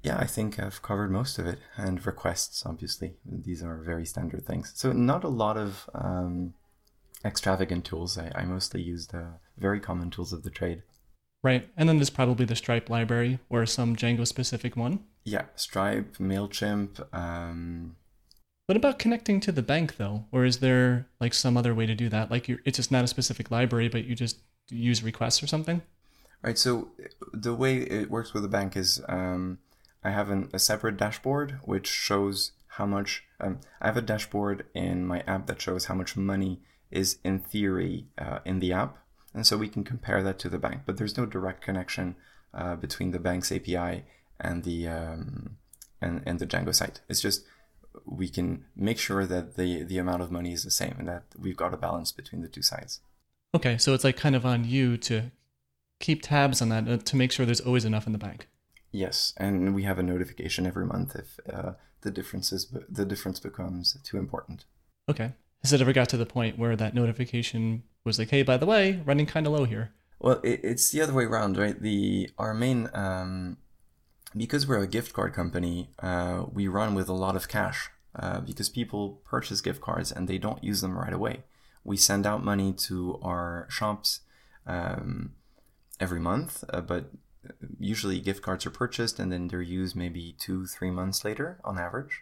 [0.03, 1.59] Yeah, I think I've covered most of it.
[1.77, 3.15] And requests, obviously.
[3.25, 4.73] These are very standard things.
[4.75, 6.53] So, not a lot of um,
[7.23, 8.17] extravagant tools.
[8.17, 10.83] I, I mostly use the very common tools of the trade.
[11.41, 11.69] Right.
[11.75, 15.03] And then there's probably the Stripe library or some Django specific one.
[15.25, 17.13] Yeah, Stripe, MailChimp.
[17.13, 17.95] Um...
[18.65, 20.25] What about connecting to the bank though?
[20.31, 22.31] Or is there like some other way to do that?
[22.31, 24.37] Like it's just not a specific library, but you just
[24.69, 25.81] use requests or something?
[26.41, 26.57] Right.
[26.57, 26.91] So
[27.33, 29.59] the way it works with the bank is um,
[30.03, 33.23] I have an, a separate dashboard which shows how much.
[33.39, 36.61] Um, I have a dashboard in my app that shows how much money
[36.91, 38.97] is in theory uh, in the app
[39.33, 40.81] and so we can compare that to the bank.
[40.85, 42.15] But there's no direct connection
[42.53, 44.03] uh, between the bank's API
[44.39, 45.57] and the um,
[46.01, 47.01] and, and the Django site.
[47.09, 47.43] It's just
[48.05, 51.23] we can make sure that the the amount of money is the same and that
[51.37, 52.99] we've got a balance between the two sides.
[53.55, 55.31] Okay, so it's like kind of on you to
[55.99, 58.47] keep tabs on that uh, to make sure there's always enough in the bank.
[58.93, 63.97] Yes, and we have a notification every month if uh, the differences the difference becomes
[64.03, 64.63] too important.
[65.09, 65.33] Okay.
[65.63, 68.65] Has it ever got to the point where that notification was like, hey, by the
[68.65, 69.91] way, running kind of low here.
[70.19, 71.79] Well, it, it's the other way around, right?
[71.81, 73.57] The our main um,
[74.35, 78.39] because we're a gift card company, uh, we run with a lot of cash uh,
[78.41, 81.43] because people purchase gift cards and they don't use them right away.
[81.83, 84.21] We send out money to our shops
[84.65, 85.33] um,
[85.99, 87.11] every month, uh, but
[87.79, 91.77] usually gift cards are purchased and then they're used maybe two, three months later on
[91.79, 92.21] average.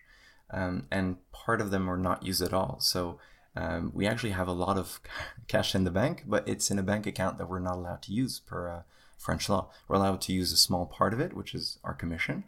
[0.52, 2.78] Um, and part of them are not used at all.
[2.80, 3.20] So
[3.56, 5.00] um, we actually have a lot of
[5.48, 8.14] cash in the bank, but it's in a bank account that we're not allowed to
[8.14, 8.82] use per uh,
[9.18, 9.70] French law.
[9.88, 12.46] We're allowed to use a small part of it, which is our commission,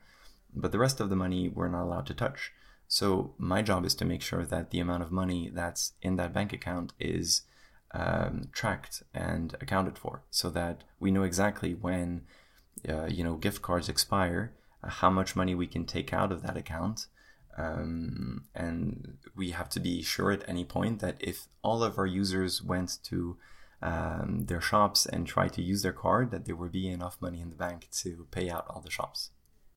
[0.54, 2.52] but the rest of the money we're not allowed to touch.
[2.88, 6.34] So my job is to make sure that the amount of money that's in that
[6.34, 7.42] bank account is
[7.94, 12.22] um, tracked and accounted for, so that we know exactly when
[12.88, 16.42] uh, you know gift cards expire, uh, how much money we can take out of
[16.42, 17.08] that account,
[17.58, 22.08] um, and we have to be sure at any point that if all of our
[22.08, 23.38] users went to
[23.82, 27.42] um, their shops and tried to use their card, that there would be enough money
[27.42, 29.32] in the bank to pay out all the shops.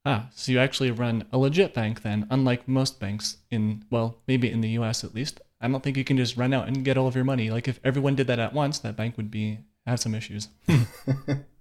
[0.05, 4.51] Ah, so you actually run a legit bank then, unlike most banks in, well, maybe
[4.51, 5.41] in the US at least.
[5.61, 7.51] I don't think you can just run out and get all of your money.
[7.51, 10.49] Like if everyone did that at once, that bank would be have some issues.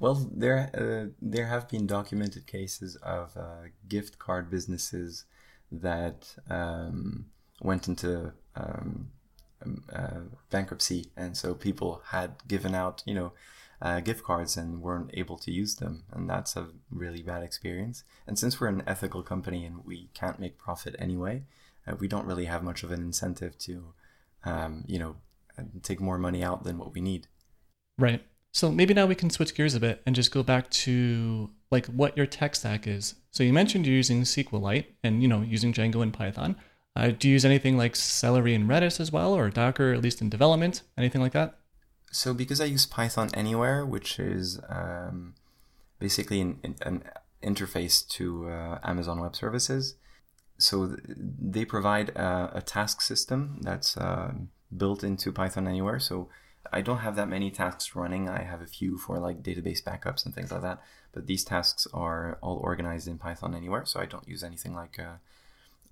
[0.00, 5.24] well, there uh, there have been documented cases of uh, gift card businesses
[5.70, 7.26] that um,
[7.60, 9.10] went into um,
[9.64, 13.32] um, uh, bankruptcy, and so people had given out, you know,
[13.82, 18.04] uh, gift cards and weren't able to use them, and that's a really bad experience.
[18.26, 21.42] And since we're an ethical company and we can't make profit anyway,
[21.86, 23.94] uh, we don't really have much of an incentive to,
[24.44, 25.16] um, you know,
[25.82, 27.26] take more money out than what we need.
[27.98, 28.24] Right.
[28.54, 31.86] So maybe now we can switch gears a bit and just go back to like
[31.86, 33.16] what your tech stack is.
[33.32, 36.54] So you mentioned you're using SQLite and you know using Django and Python.
[36.94, 40.22] Uh, do you use anything like Celery and Redis as well, or Docker at least
[40.22, 40.82] in development?
[40.96, 41.58] Anything like that?
[42.12, 45.34] So because I use Python Anywhere, which is um,
[45.98, 47.02] basically an, an,
[47.42, 49.96] interface to uh, Amazon Web Services,
[50.58, 54.32] so th- they provide a, a, task system that's uh,
[54.74, 55.98] built into Python Anywhere.
[55.98, 56.28] So
[56.72, 58.28] I don't have that many tasks running.
[58.28, 60.82] I have a few for like database backups and things like that.
[61.12, 64.98] But these tasks are all organized in Python Anywhere, so I don't use anything like
[64.98, 65.16] uh,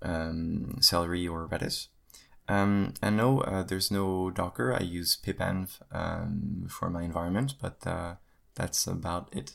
[0.01, 1.87] um, Celery or Redis.
[2.49, 4.73] Um, and no, uh, there's no Docker.
[4.73, 8.15] I use pipenv um, for my environment, but uh,
[8.55, 9.53] that's about it.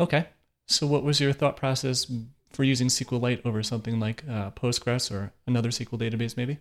[0.00, 0.28] Okay.
[0.66, 2.10] So, what was your thought process
[2.52, 6.58] for using SQLite over something like uh, Postgres or another SQL database, maybe?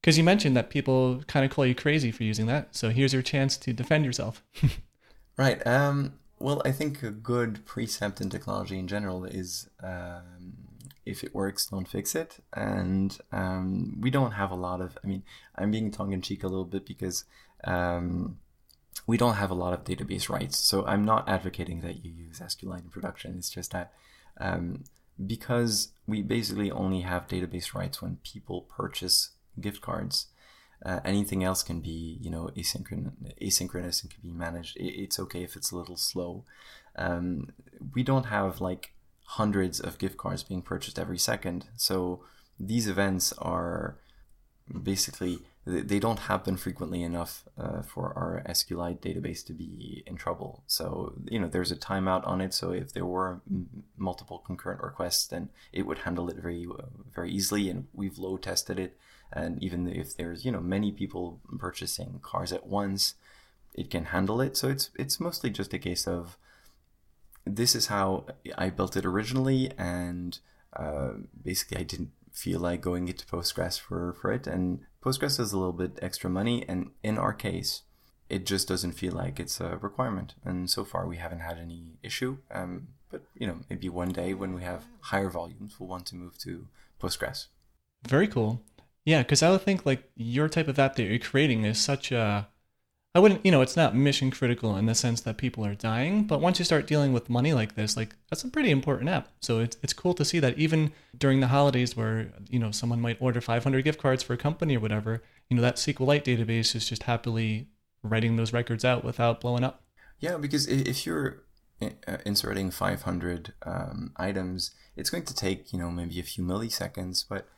[0.00, 2.74] Because you mentioned that people kind of call you crazy for using that.
[2.74, 4.44] So, here's your chance to defend yourself.
[5.36, 5.64] right.
[5.66, 10.54] Um, well, I think a good precept in technology in general is um,
[11.08, 12.38] if it works, don't fix it.
[12.52, 15.22] And um, we don't have a lot of, I mean,
[15.56, 17.24] I'm being tongue in cheek a little bit because
[17.64, 18.38] um,
[19.06, 20.58] we don't have a lot of database writes.
[20.58, 23.36] So I'm not advocating that you use SQLite in production.
[23.38, 23.92] It's just that
[24.38, 24.84] um,
[25.26, 30.26] because we basically only have database writes when people purchase gift cards.
[30.84, 34.76] Uh, anything else can be, you know, asynchronous, asynchronous and can be managed.
[34.78, 36.44] It's okay if it's a little slow.
[36.94, 37.50] Um,
[37.94, 38.92] we don't have like
[39.24, 41.66] hundreds of gift cards being purchased every second.
[41.76, 42.24] So
[42.58, 43.98] these events are
[44.82, 50.62] basically they don't happen frequently enough uh, for our SQLite database to be in trouble.
[50.66, 52.54] So you know there's a timeout on it.
[52.54, 56.84] So if there were m- multiple concurrent requests, then it would handle it very uh,
[57.14, 57.68] very easily.
[57.68, 58.96] And we've load tested it.
[59.32, 63.14] And even if there's you know many people purchasing cars at once,
[63.74, 64.56] it can handle it.
[64.56, 66.36] So it's it's mostly just a case of
[67.44, 70.38] this is how I built it originally, and
[70.74, 71.10] uh,
[71.42, 74.46] basically I didn't feel like going into Postgres for, for it.
[74.46, 77.82] And Postgres is a little bit extra money, and in our case,
[78.28, 80.34] it just doesn't feel like it's a requirement.
[80.44, 82.38] And so far, we haven't had any issue.
[82.50, 86.16] Um, but you know, maybe one day when we have higher volumes, we'll want to
[86.16, 86.66] move to
[87.00, 87.46] Postgres.
[88.06, 88.62] Very cool.
[89.08, 92.12] Yeah, because I would think like your type of app that you're creating is such
[92.12, 92.46] a
[93.14, 96.24] I wouldn't, you know, it's not mission critical in the sense that people are dying,
[96.24, 99.30] but once you start dealing with money like this, like that's a pretty important app.
[99.40, 103.00] So it's it's cool to see that even during the holidays where, you know, someone
[103.00, 106.76] might order 500 gift cards for a company or whatever, you know, that SQLite database
[106.76, 107.68] is just happily
[108.02, 109.84] writing those records out without blowing up.
[110.20, 111.44] Yeah, because if you're
[111.80, 117.24] uh, inserting 500 um, items, it's going to take, you know, maybe a few milliseconds,
[117.26, 117.48] but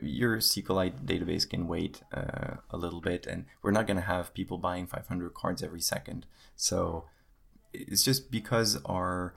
[0.00, 4.34] your SQLite database can wait uh, a little bit, and we're not going to have
[4.34, 6.26] people buying 500 cards every second.
[6.56, 7.04] So
[7.72, 9.34] it's just because our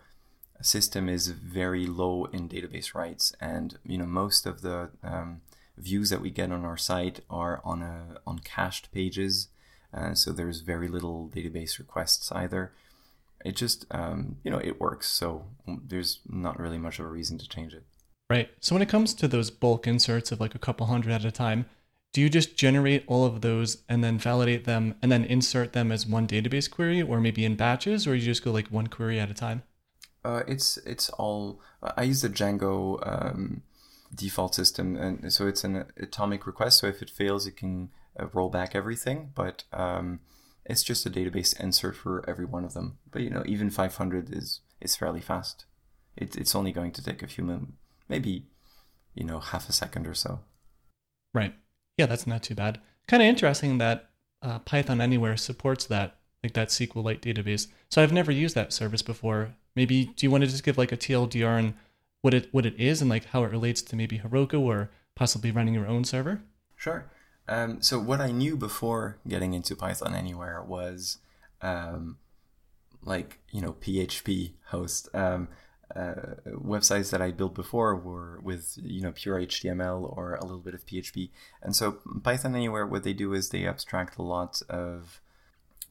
[0.62, 5.42] system is very low in database writes, and you know most of the um,
[5.78, 9.48] views that we get on our site are on a on cached pages,
[9.94, 12.72] uh, so there's very little database requests either.
[13.44, 17.38] It just um, you know it works, so there's not really much of a reason
[17.40, 17.84] to change it.
[18.30, 18.50] Right.
[18.60, 21.32] So when it comes to those bulk inserts of like a couple hundred at a
[21.32, 21.66] time,
[22.12, 25.92] do you just generate all of those and then validate them and then insert them
[25.92, 29.20] as one database query or maybe in batches or you just go like one query
[29.20, 29.64] at a time?
[30.24, 31.62] Uh, it's it's all
[31.98, 33.62] I use the Django um,
[34.16, 38.26] default system and so it's an atomic request so if it fails it can uh,
[38.34, 40.20] roll back everything but um,
[40.66, 44.34] it's just a database insert for every one of them but you know even 500
[44.34, 45.66] is is fairly fast
[46.16, 47.74] it, it's only going to take a few minutes
[48.08, 48.46] maybe,
[49.14, 50.40] you know, half a second or so.
[51.34, 51.54] Right.
[51.98, 52.80] Yeah, that's not too bad.
[53.08, 54.10] Kind of interesting that
[54.42, 57.68] uh, Python Anywhere supports that, like that SQLite database.
[57.90, 59.56] So I've never used that service before.
[59.76, 61.76] Maybe do you want to just give like a TLDR on
[62.22, 65.52] what it what it is and like how it relates to maybe Heroku or possibly
[65.52, 66.42] running your own server?
[66.76, 67.12] Sure.
[67.48, 71.20] Um, so what I knew before getting into Python Anywhere was
[71.62, 72.18] um,
[73.04, 75.10] like you know PHP host.
[75.14, 75.48] Um,
[75.96, 80.60] uh, websites that I built before were with you know pure HTML or a little
[80.60, 81.30] bit of PHP,
[81.62, 85.20] and so Python Anywhere, what they do is they abstract a lot of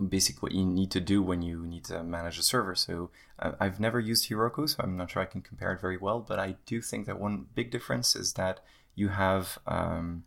[0.08, 2.74] basic what you need to do when you need to manage a server.
[2.74, 5.96] So uh, I've never used Heroku, so I'm not sure I can compare it very
[5.96, 8.60] well, but I do think that one big difference is that
[8.96, 10.24] you have um,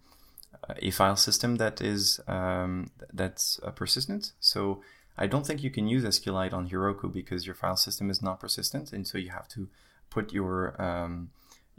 [0.78, 4.34] a file system that is um, that's uh, persistent.
[4.40, 4.82] So
[5.18, 8.40] I don't think you can use SQLite on Heroku because your file system is not
[8.40, 9.70] persistent, and so you have to
[10.10, 11.30] put your um,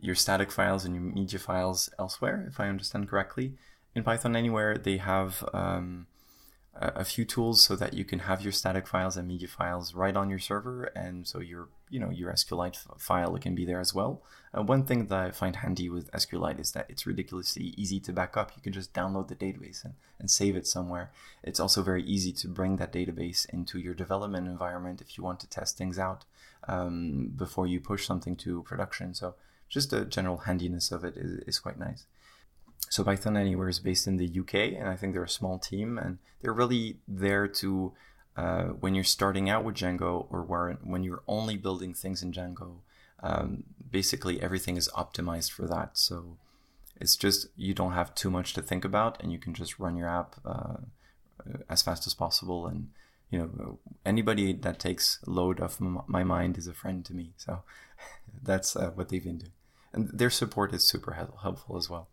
[0.00, 3.54] your static files and your media files elsewhere, if I understand correctly.
[3.94, 6.06] In Python Anywhere, they have um,
[6.74, 10.16] a few tools so that you can have your static files and media files right
[10.16, 13.94] on your server, and so your you know your SQLite file can be there as
[13.94, 14.22] well.
[14.56, 18.12] Uh, one thing that I find handy with SQLite is that it's ridiculously easy to
[18.12, 18.52] back up.
[18.56, 21.10] You can just download the database and, and save it somewhere.
[21.42, 25.40] It's also very easy to bring that database into your development environment if you want
[25.40, 26.24] to test things out
[26.66, 29.14] um, before you push something to production.
[29.14, 29.34] So
[29.68, 32.06] just the general handiness of it is, is quite nice.
[32.90, 35.98] So Python Anywhere is based in the UK, and I think they're a small team,
[35.98, 37.92] and they're really there to
[38.36, 42.76] uh, when you're starting out with Django or when you're only building things in Django.
[43.20, 45.98] Um, basically, everything is optimized for that.
[45.98, 46.36] So
[47.00, 49.96] it's just you don't have too much to think about, and you can just run
[49.96, 50.76] your app uh,
[51.68, 52.66] as fast as possible.
[52.66, 52.88] And
[53.30, 57.32] you know, anybody that takes load off my mind is a friend to me.
[57.36, 57.62] So
[58.42, 59.52] that's uh, what they've been doing,
[59.92, 62.08] and their support is super helpful as well.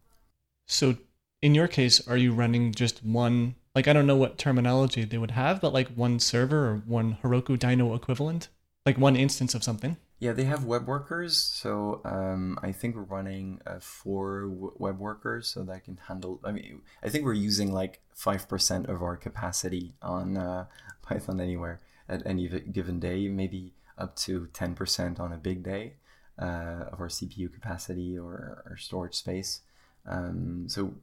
[0.68, 0.98] So
[1.42, 3.56] in your case, are you running just one?
[3.74, 7.18] Like I don't know what terminology they would have, but like one server or one
[7.24, 8.50] Heroku Dyno equivalent,
[8.86, 9.98] like one instance of something.
[10.20, 11.38] Yeah, they have web workers.
[11.38, 16.40] So um, I think we're running uh, four w- web workers, so that can handle.
[16.44, 20.66] I mean, I think we're using like five percent of our capacity on uh,
[21.02, 25.96] Python Anywhere at any given day, maybe up to ten percent on a big day
[26.40, 29.62] uh, of our CPU capacity or our storage space.
[30.06, 30.94] Um, so,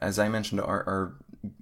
[0.00, 1.14] as I mentioned, our, our,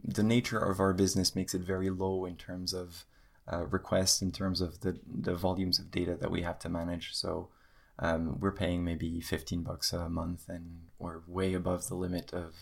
[0.03, 3.05] the nature of our business makes it very low in terms of
[3.53, 7.15] uh, requests, in terms of the the volumes of data that we have to manage.
[7.15, 7.51] So.
[7.99, 12.53] Um, we're paying maybe 15 bucks a month and we're way above the limit of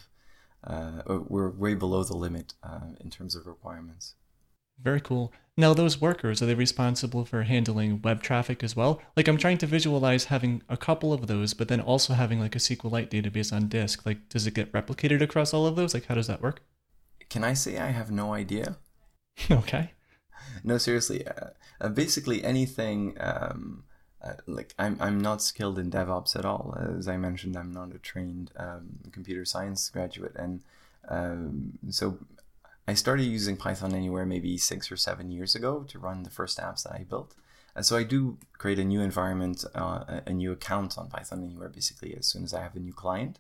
[0.63, 4.15] uh, we're way below the limit uh, in terms of requirements
[4.83, 5.33] very cool.
[5.57, 9.01] Now, those workers, are they responsible for handling web traffic as well?
[9.17, 12.57] Like, I'm trying to visualize having a couple of those, but then also having like
[12.57, 14.05] a SQLite database on disk.
[14.05, 15.95] Like, does it get replicated across all of those?
[15.95, 16.63] Like, how does that work?
[17.31, 18.77] Can I say I have no idea?
[19.51, 19.93] okay.
[20.67, 21.27] No, seriously.
[21.27, 21.49] Uh,
[21.81, 23.17] uh, basically, anything.
[23.21, 23.85] Um,
[24.23, 26.75] uh, like I'm, I'm not skilled in DevOps at all.
[26.99, 30.63] As I mentioned, I'm not a trained um, computer science graduate, and
[31.09, 32.19] um, so
[32.87, 36.59] I started using Python Anywhere maybe six or seven years ago to run the first
[36.59, 37.35] apps that I built.
[37.75, 41.69] And so I do create a new environment, uh, a new account on Python Anywhere
[41.69, 43.39] basically as soon as I have a new client.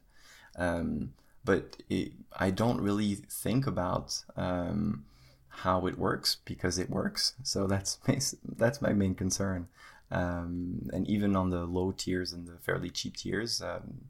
[0.57, 1.13] Um,
[1.45, 5.05] but it, I don't really think about um,
[5.59, 7.35] how it works because it works.
[7.43, 7.99] So that's
[8.57, 9.69] that's my main concern.
[10.11, 14.05] Um, and even on the low tiers and the fairly cheap tiers, um,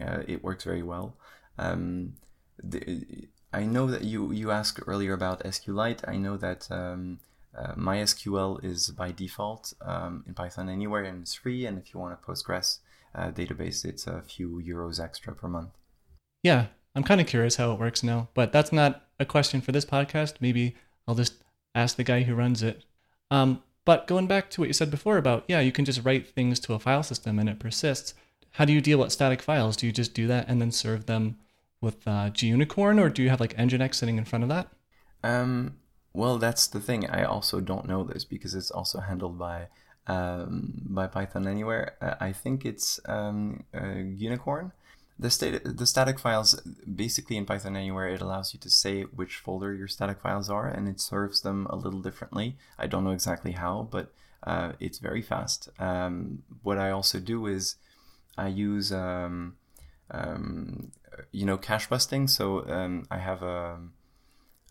[0.00, 1.16] uh, it works very well.
[1.58, 2.14] Um,
[2.62, 6.06] the, I know that you you asked earlier about SQLite.
[6.06, 7.20] I know that um,
[7.56, 11.64] uh, MySQL is by default um, in Python anywhere and it's free.
[11.64, 12.78] And if you want a Postgres
[13.14, 15.70] uh, database, it's a few euros extra per month.
[16.42, 19.72] Yeah, I'm kind of curious how it works now, but that's not a question for
[19.72, 20.34] this podcast.
[20.40, 20.76] Maybe
[21.06, 21.34] I'll just
[21.74, 22.84] ask the guy who runs it.
[23.30, 26.28] Um, but going back to what you said before about, yeah, you can just write
[26.28, 28.14] things to a file system and it persists.
[28.52, 29.76] How do you deal with static files?
[29.76, 31.36] Do you just do that and then serve them
[31.80, 34.68] with uh, Gunicorn, or do you have like Nginx sitting in front of that?
[35.22, 35.76] Um,
[36.12, 37.08] well, that's the thing.
[37.08, 39.68] I also don't know this because it's also handled by
[40.06, 41.96] um, by Python Anywhere.
[42.00, 44.72] Uh, I think it's um, uh, Gunicorn.
[45.18, 49.36] The, state, the static files, basically in Python Anywhere, it allows you to say which
[49.36, 52.56] folder your static files are, and it serves them a little differently.
[52.78, 54.12] I don't know exactly how, but
[54.46, 55.70] uh, it's very fast.
[55.78, 57.76] Um, what I also do is
[58.36, 59.56] I use um,
[60.10, 60.92] um,
[61.32, 62.28] you know cache busting.
[62.28, 63.78] So um, I have a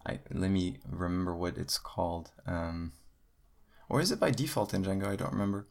[0.05, 2.31] I, let me remember what it's called.
[2.45, 2.93] Um,
[3.89, 5.07] or is it by default in Django?
[5.07, 5.67] I don't remember.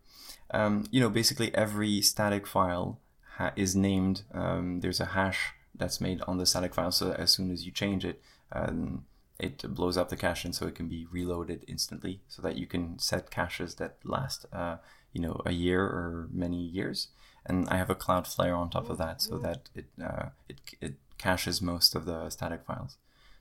[0.50, 3.00] Um, you know, basically every static file
[3.36, 4.22] ha- is named.
[4.32, 7.72] Um, there's a hash that's made on the static file, so as soon as you
[7.72, 8.20] change it,
[8.52, 9.04] um,
[9.38, 12.66] it blows up the cache and so it can be reloaded instantly so that you
[12.66, 14.76] can set caches that last uh,
[15.12, 17.08] you know a year or many years.
[17.46, 20.94] And I have a Cloudflare on top of that so that it uh, it, it
[21.18, 22.96] caches most of the static files.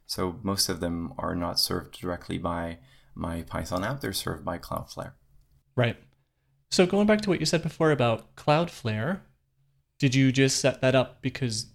[0.06, 2.80] So most of them are not served directly by
[3.16, 5.14] my Python app they're served by Cloudflare.
[5.76, 5.98] Right.
[6.72, 9.22] So going back to what you said before about Cloudflare
[10.04, 11.68] did you just set that up because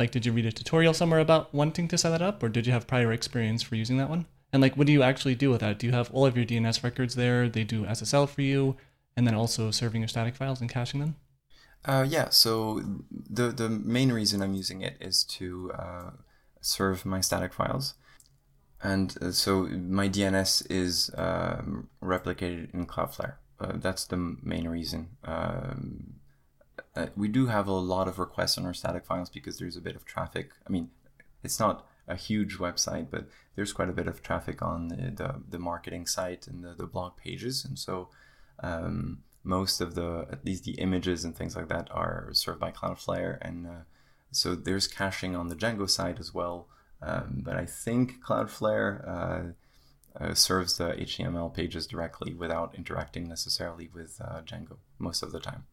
[0.00, 2.66] like did you read a tutorial somewhere about wanting to set that up or did
[2.66, 4.26] you have prior experience for using that one?
[4.52, 5.78] And like what do you actually do with that?
[5.78, 7.48] Do you have all of your dns records there?
[7.48, 8.76] They do ssl for you
[9.16, 11.14] and then also serving your static files and caching them?
[11.84, 12.82] Uh, yeah so
[13.30, 16.10] the the main reason i'm using it is to uh,
[16.60, 17.94] serve my static files.
[18.82, 23.34] And uh, so my dns is um, replicated in cloudflare.
[23.60, 26.18] Uh, that's the main reason um,
[26.96, 29.80] uh, we do have a lot of requests on our static files because there's a
[29.80, 30.50] bit of traffic.
[30.66, 30.90] I mean,
[31.42, 35.34] it's not a huge website, but there's quite a bit of traffic on the, the,
[35.48, 37.64] the marketing site and the, the blog pages.
[37.64, 38.08] And so
[38.62, 42.72] um, most of the, at least the images and things like that are served by
[42.72, 43.38] Cloudflare.
[43.40, 43.70] And uh,
[44.30, 46.68] so there's caching on the Django side as well.
[47.00, 49.42] Um, but I think Cloudflare uh,
[50.24, 55.40] uh, serves the HTML pages directly without interacting necessarily with uh, Django most of the
[55.40, 55.64] time.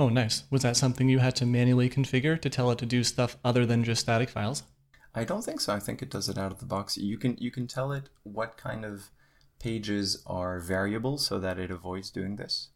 [0.00, 0.44] Oh, nice.
[0.48, 3.66] Was that something you had to manually configure to tell it to do stuff other
[3.66, 4.62] than just static files?
[5.12, 5.74] I don't think so.
[5.74, 6.96] I think it does it out of the box.
[6.96, 9.10] You can you can tell it what kind of
[9.58, 12.68] pages are variable so that it avoids doing this.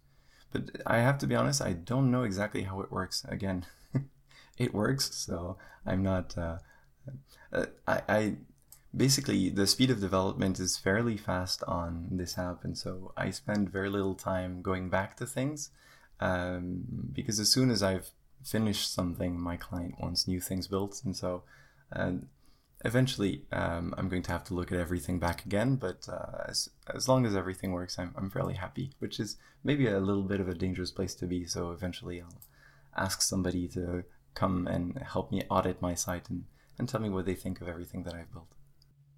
[0.51, 3.25] But I have to be honest, I don't know exactly how it works.
[3.29, 3.67] Again,
[4.59, 6.37] it works, so I'm not.
[6.37, 6.59] Uh,
[7.53, 8.37] uh, I, I
[8.97, 13.71] basically the speed of development is fairly fast on this app, and so I spend
[13.71, 15.71] very little time going back to things
[16.21, 18.11] um, because as soon as I've
[18.45, 21.43] finished something, my client wants new things built, and so
[21.95, 22.13] uh,
[22.85, 25.77] eventually um, I'm going to have to look at everything back again.
[25.77, 29.87] But uh, as as long as everything works, I'm I'm fairly happy, which is maybe
[29.87, 31.47] a little bit of a dangerous place to be.
[31.47, 32.41] So eventually I'll
[32.97, 34.05] ask somebody to
[34.35, 36.45] come and help me audit my site and
[36.79, 38.49] and tell me what they think of everything that I've built.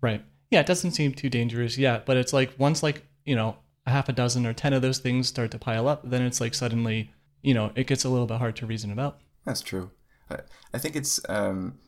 [0.01, 0.25] Right.
[0.51, 3.91] Yeah, it doesn't seem too dangerous yet, but it's like once like you know a
[3.91, 6.55] half a dozen or 10 of those things start to pile up, then it's like
[6.55, 7.13] suddenly,
[7.43, 9.19] you know, it gets a little bit hard to reason about.
[9.45, 9.91] That's true.
[10.73, 11.79] I think it's um,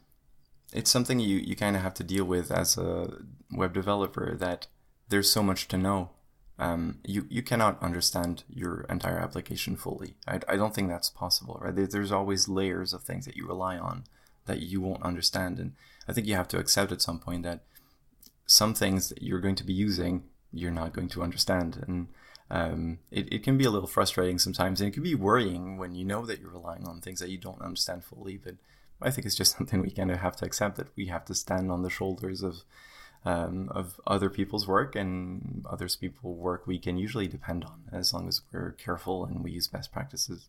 [0.72, 3.18] it's something you, you kind of have to deal with as a
[3.51, 4.66] web developer that
[5.09, 6.11] there's so much to know.
[6.59, 10.14] Um, you, you cannot understand your entire application fully.
[10.26, 11.74] I, I don't think that's possible, right?
[11.74, 14.05] There, there's always layers of things that you rely on
[14.47, 15.59] that you won't understand.
[15.59, 15.72] And
[16.09, 17.64] I think you have to accept at some point that
[18.47, 21.84] some things that you're going to be using you're not going to understand.
[21.86, 22.09] And
[22.51, 25.94] um, it, it can be a little frustrating sometimes, and it can be worrying when
[25.94, 28.36] you know that you're relying on things that you don't understand fully.
[28.36, 28.55] But
[29.01, 31.34] I think it's just something we kind of have to accept that we have to
[31.34, 32.62] stand on the shoulders of
[33.24, 38.14] um, of other people's work and others people's work we can usually depend on as
[38.14, 40.49] long as we're careful and we use best practices.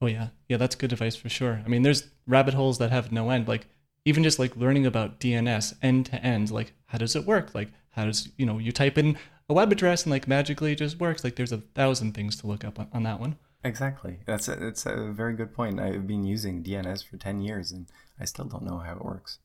[0.00, 1.60] Oh yeah, yeah, that's good advice for sure.
[1.64, 3.48] I mean, there's rabbit holes that have no end.
[3.48, 3.66] Like
[4.04, 7.54] even just like learning about DNS end to end, like how does it work?
[7.54, 9.16] Like how does you know you type in
[9.48, 11.24] a web address and like magically it just works?
[11.24, 13.36] Like there's a thousand things to look up on, on that one.
[13.62, 14.18] Exactly.
[14.26, 15.80] That's a, it's a very good point.
[15.80, 17.86] I've been using DNS for ten years and
[18.20, 19.38] I still don't know how it works.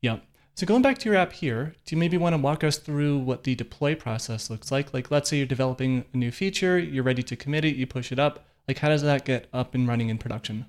[0.00, 0.18] Yeah.
[0.54, 3.18] So going back to your app here, do you maybe want to walk us through
[3.18, 4.94] what the deploy process looks like?
[4.94, 8.10] Like let's say you're developing a new feature, you're ready to commit it, you push
[8.10, 8.46] it up.
[8.66, 10.66] Like how does that get up and running in production?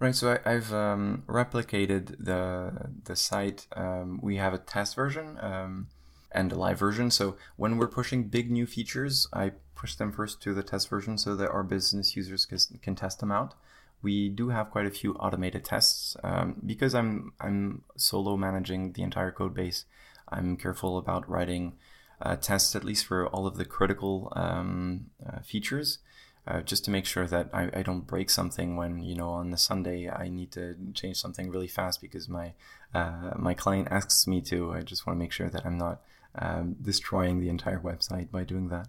[0.00, 0.14] Right.
[0.14, 3.66] So I, have um, replicated the the site.
[3.76, 5.88] Um, we have a test version um,
[6.34, 7.10] and a live version.
[7.10, 11.16] So when we're pushing big new features, I push them first to the test version
[11.18, 13.54] so that our business users can test them out.
[14.02, 19.02] We do have quite a few automated tests um, because I'm I'm solo managing the
[19.02, 19.86] entire code base.
[20.28, 21.74] I'm careful about writing
[22.20, 25.98] uh, tests at least for all of the critical um, uh, features
[26.46, 29.50] uh, just to make sure that I, I don't break something when you know on
[29.50, 32.52] the Sunday I need to change something really fast because my
[32.94, 34.72] uh, my client asks me to.
[34.72, 36.02] I just want to make sure that I'm not
[36.36, 38.88] um, destroying the entire website by doing that.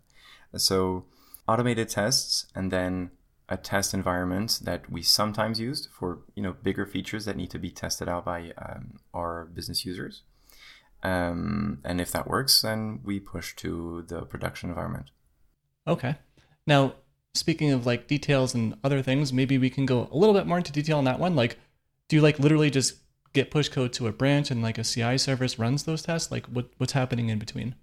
[0.57, 1.05] So
[1.47, 3.11] automated tests and then
[3.47, 7.59] a test environment that we sometimes used for you know bigger features that need to
[7.59, 10.23] be tested out by um, our business users.
[11.03, 15.11] Um, and if that works, then we push to the production environment.
[15.87, 16.15] Okay.
[16.65, 16.95] Now,
[17.35, 20.57] speaking of like details and other things, maybe we can go a little bit more
[20.57, 21.35] into detail on that one.
[21.35, 21.59] Like,
[22.07, 22.95] do you like literally just
[23.35, 26.31] get push code to a branch and like a CI service runs those tests?
[26.31, 27.75] Like, what what's happening in between?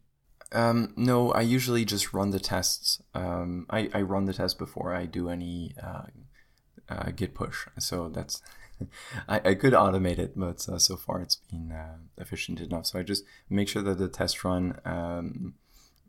[0.53, 3.00] Um, no, I usually just run the tests.
[3.14, 6.03] Um, I, I run the test before I do any uh,
[6.88, 7.66] uh, git push.
[7.78, 8.42] So that's
[9.28, 12.86] I, I could automate it, but uh, so far it's been uh, efficient enough.
[12.86, 15.55] So I just make sure that the tests run um,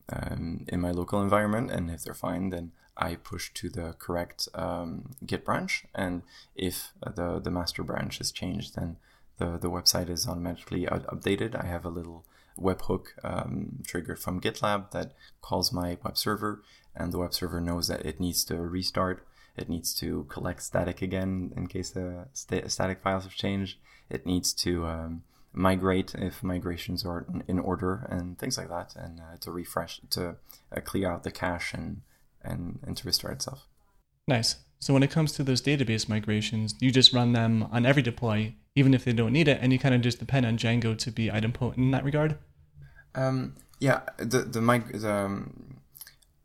[0.09, 4.47] um, in my local environment, and if they're fine, then I push to the correct
[4.53, 5.85] um, Git branch.
[5.95, 6.23] And
[6.55, 8.97] if the the master branch is changed, then
[9.37, 11.61] the the website is automatically updated.
[11.61, 12.25] I have a little
[12.59, 16.63] webhook um, triggered from GitLab that calls my web server,
[16.95, 19.25] and the web server knows that it needs to restart.
[19.55, 23.77] It needs to collect static again in case the st- static files have changed.
[24.09, 25.23] It needs to um,
[25.53, 30.35] migrate if migrations are in order and things like that, and uh, to refresh to
[30.75, 32.01] uh, clear out the cache and,
[32.43, 33.67] and and to restart itself.
[34.27, 34.57] Nice.
[34.79, 38.53] So when it comes to those database migrations, you just run them on every deploy,
[38.75, 41.11] even if they don't need it, and you kind of just depend on Django to
[41.11, 42.37] be idempotent in that regard.
[43.15, 45.81] Um, yeah, the the, mig- the um,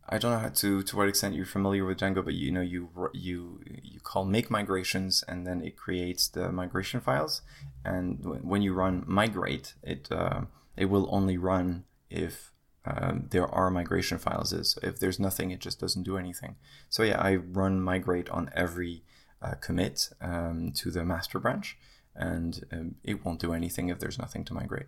[0.08, 2.60] I don't know how to to what extent you're familiar with Django, but you know
[2.60, 7.42] you you you call make migrations and then it creates the migration files,
[7.84, 10.42] and when you run migrate, it uh,
[10.76, 12.52] it will only run if
[12.84, 14.52] um, there are migration files.
[14.52, 16.56] Is if there's nothing, it just doesn't do anything.
[16.88, 19.02] So yeah, I run migrate on every
[19.42, 21.76] uh, commit um, to the master branch,
[22.18, 24.86] and um, it won't do anything if there's nothing to migrate.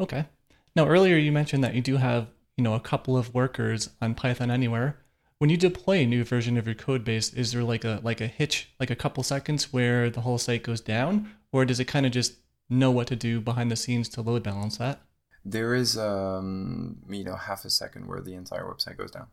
[0.00, 0.26] Okay.
[0.74, 4.14] Now earlier you mentioned that you do have you know a couple of workers on
[4.14, 4.98] Python Anywhere.
[5.38, 8.20] When you deploy a new version of your code base, is there like a like
[8.20, 11.86] a hitch, like a couple seconds where the whole site goes down, or does it
[11.86, 12.34] kind of just
[12.70, 15.00] know what to do behind the scenes to load balance that?
[15.44, 19.26] There is um, you know half a second where the entire website goes down.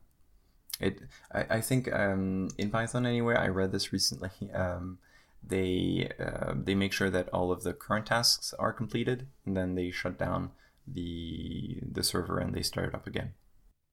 [0.79, 0.99] It
[1.31, 4.31] I, I think um, in Python Anywhere I read this recently.
[4.53, 4.97] Um,
[5.43, 9.75] they uh, they make sure that all of the current tasks are completed and then
[9.75, 10.51] they shut down
[10.87, 13.33] the the server and they start it up again.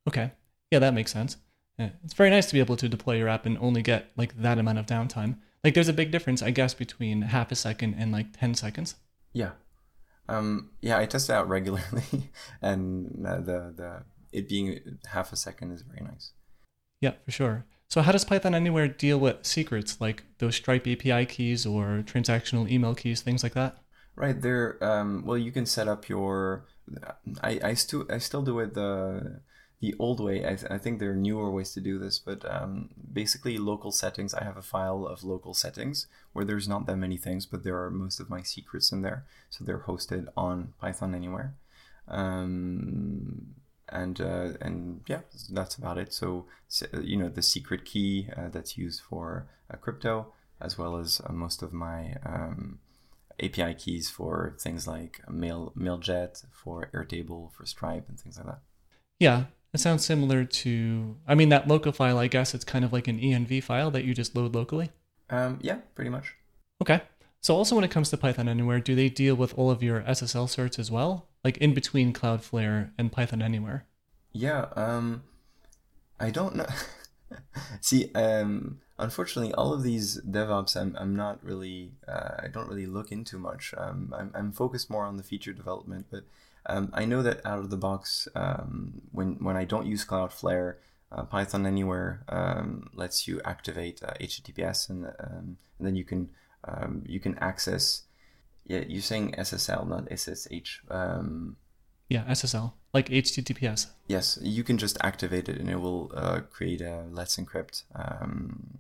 [0.09, 0.33] Okay,
[0.71, 1.37] yeah, that makes sense.
[1.79, 1.91] Yeah.
[2.05, 4.59] It's very nice to be able to deploy your app and only get like that
[4.59, 5.37] amount of downtime.
[5.63, 8.95] Like, there's a big difference, I guess, between half a second and like ten seconds.
[9.33, 9.53] Yeah,
[10.29, 12.31] um, yeah, I test it out regularly,
[12.63, 16.33] and the the it being half a second is very nice.
[17.01, 17.67] Yeah, for sure.
[17.89, 22.71] So, how does Python Anywhere deal with secrets like those Stripe API keys or transactional
[22.71, 23.79] email keys, things like that?
[24.15, 24.83] Right there.
[24.83, 26.65] Um, well, you can set up your
[27.43, 29.41] I, I still I still do it the
[29.81, 30.39] the old way.
[30.45, 33.93] I, th- I think there are newer ways to do this, but um, basically local
[33.93, 34.33] settings.
[34.33, 37.77] I have a file of local settings where there's not that many things, but there
[37.83, 39.27] are most of my secrets in there.
[39.51, 41.55] So they're hosted on Python Anywhere,
[42.09, 43.55] um,
[43.89, 45.21] and uh, and yeah,
[45.51, 46.13] that's about it.
[46.13, 46.47] So
[47.01, 51.33] you know the secret key uh, that's used for uh, crypto, as well as uh,
[51.33, 52.79] most of my um,
[53.43, 58.61] API keys for things like Mail Mailjet, for Airtable, for Stripe, and things like that.
[59.19, 61.17] Yeah, it sounds similar to.
[61.27, 62.19] I mean, that local file.
[62.19, 64.91] I guess it's kind of like an env file that you just load locally.
[65.31, 66.35] Um, yeah, pretty much.
[66.81, 67.03] Okay.
[67.41, 70.01] So also when it comes to Python Anywhere, do they deal with all of your
[70.03, 73.87] SSL certs as well, like in between Cloudflare and Python Anywhere?
[74.33, 74.67] Yeah.
[74.75, 75.23] Um,
[76.19, 76.67] I don't know.
[77.81, 82.87] See, um, unfortunately, all of these DevOps, I'm, I'm not really, uh, I don't really
[82.87, 83.73] look into much.
[83.79, 86.25] Um, I'm, I'm focused more on the feature development, but
[86.67, 90.75] um, I know that out of the box, um, when, when I don't use Cloudflare,
[91.13, 96.31] uh, Python Anywhere um, lets you activate uh, HTTPS, and, um, and then you can
[96.65, 98.03] um, you can access.
[98.67, 100.81] Yeah, you're saying SSL, not SSH.
[102.09, 103.89] yeah, SSL like HTTPS.
[104.09, 108.79] Yes, you can just activate it and it will uh, create a Let's Encrypt, um,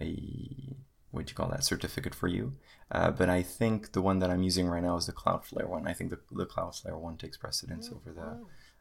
[0.00, 0.76] a
[1.10, 2.52] what do you call that certificate for you.
[2.90, 5.88] Uh, but I think the one that I'm using right now is the Cloudflare one.
[5.88, 8.30] I think the, the Cloudflare one takes precedence over the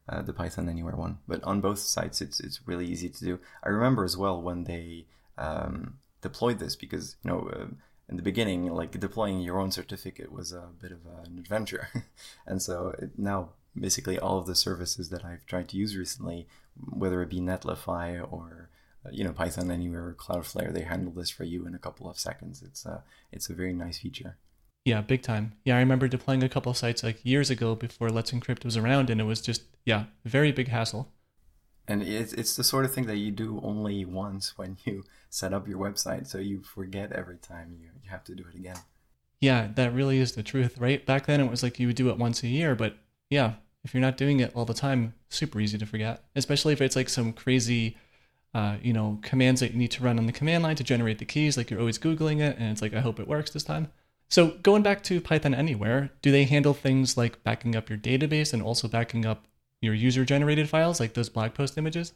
[0.07, 1.17] uh, the Python Anywhere one.
[1.27, 3.39] But on both sites, it's it's really easy to do.
[3.63, 5.07] I remember as well when they
[5.37, 7.69] um, deployed this because you know.
[8.07, 11.89] In the beginning, like deploying your own certificate was a bit of an adventure,
[12.47, 13.49] and so now
[13.79, 18.21] basically all of the services that I've tried to use recently, whether it be Netlify
[18.31, 18.69] or
[19.05, 22.09] uh, you know Python Anywhere or Cloudflare, they handle this for you in a couple
[22.09, 22.61] of seconds.
[22.61, 24.37] It's a it's a very nice feature.
[24.83, 25.53] Yeah, big time.
[25.63, 28.77] Yeah, I remember deploying a couple of sites like years ago before Let's Encrypt was
[28.77, 31.11] around, and it was just yeah, very big hassle.
[31.87, 35.53] And it's it's the sort of thing that you do only once when you set
[35.53, 38.77] up your website, so you forget every time you you have to do it again.
[39.41, 41.05] Yeah, that really is the truth, right?
[41.05, 42.97] Back then it was like you would do it once a year, but
[43.29, 46.81] yeah, if you're not doing it all the time, super easy to forget, especially if
[46.81, 47.97] it's like some crazy,
[48.53, 51.19] uh, you know, commands that you need to run on the command line to generate
[51.19, 51.57] the keys.
[51.57, 53.91] Like you're always Googling it and it's like, I hope it works this time.
[54.27, 58.53] So going back to Python Anywhere, do they handle things like backing up your database
[58.53, 59.45] and also backing up
[59.81, 62.13] your user generated files, like those blog post images?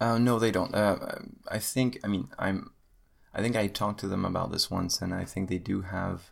[0.00, 0.74] Uh, no, they don't.
[0.74, 2.70] Uh, I think, I mean, I'm
[3.32, 6.30] I think I talked to them about this once, and I think they do have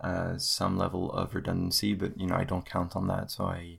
[0.00, 3.78] uh, some level of redundancy, but you know I don't count on that, so I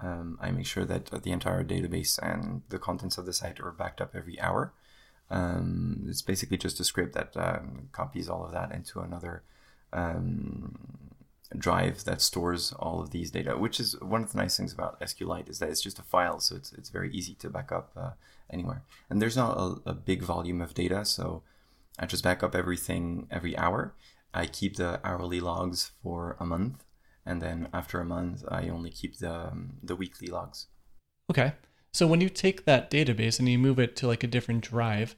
[0.00, 3.70] um, I make sure that the entire database and the contents of the site are
[3.70, 4.72] backed up every hour.
[5.30, 9.42] Um, it's basically just a script that um, copies all of that into another
[9.92, 11.09] um,
[11.56, 15.00] drive that stores all of these data, which is one of the nice things about
[15.00, 17.90] SQLite is that it's just a file, so it's, it's very easy to back up
[17.96, 18.10] uh,
[18.50, 18.82] anywhere.
[19.08, 21.42] And there's not a, a, big volume of data, so
[21.98, 23.94] I just back up everything every hour.
[24.32, 26.84] I keep the hourly logs for a month,
[27.26, 30.66] and then after a month, I only keep the um, the weekly logs.
[31.28, 31.54] Okay.
[31.92, 35.16] So when you take that database and you move it to like a different drive,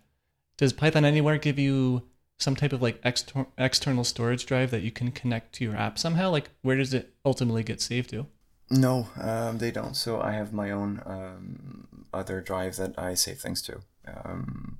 [0.56, 2.08] does Python Anywhere give you
[2.42, 5.98] some type of like exter- external storage drive that you can connect to your app
[5.98, 6.30] somehow?
[6.30, 8.26] Like where does it ultimately get saved to?
[8.70, 9.94] No, um, they don't.
[9.94, 14.78] So I have my own um, other drive that I save things to, um,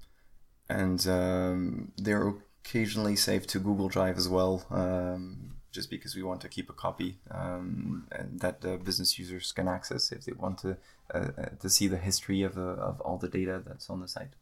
[0.69, 2.35] and um, they're
[2.65, 4.65] occasionally saved to Google Drive as well.
[4.71, 10.13] Um, just because we want to keep a copy um, that business users can access
[10.13, 10.77] if they want to
[11.15, 14.09] uh, uh, to see the history of, uh, of all the data that's on the
[14.09, 14.33] site.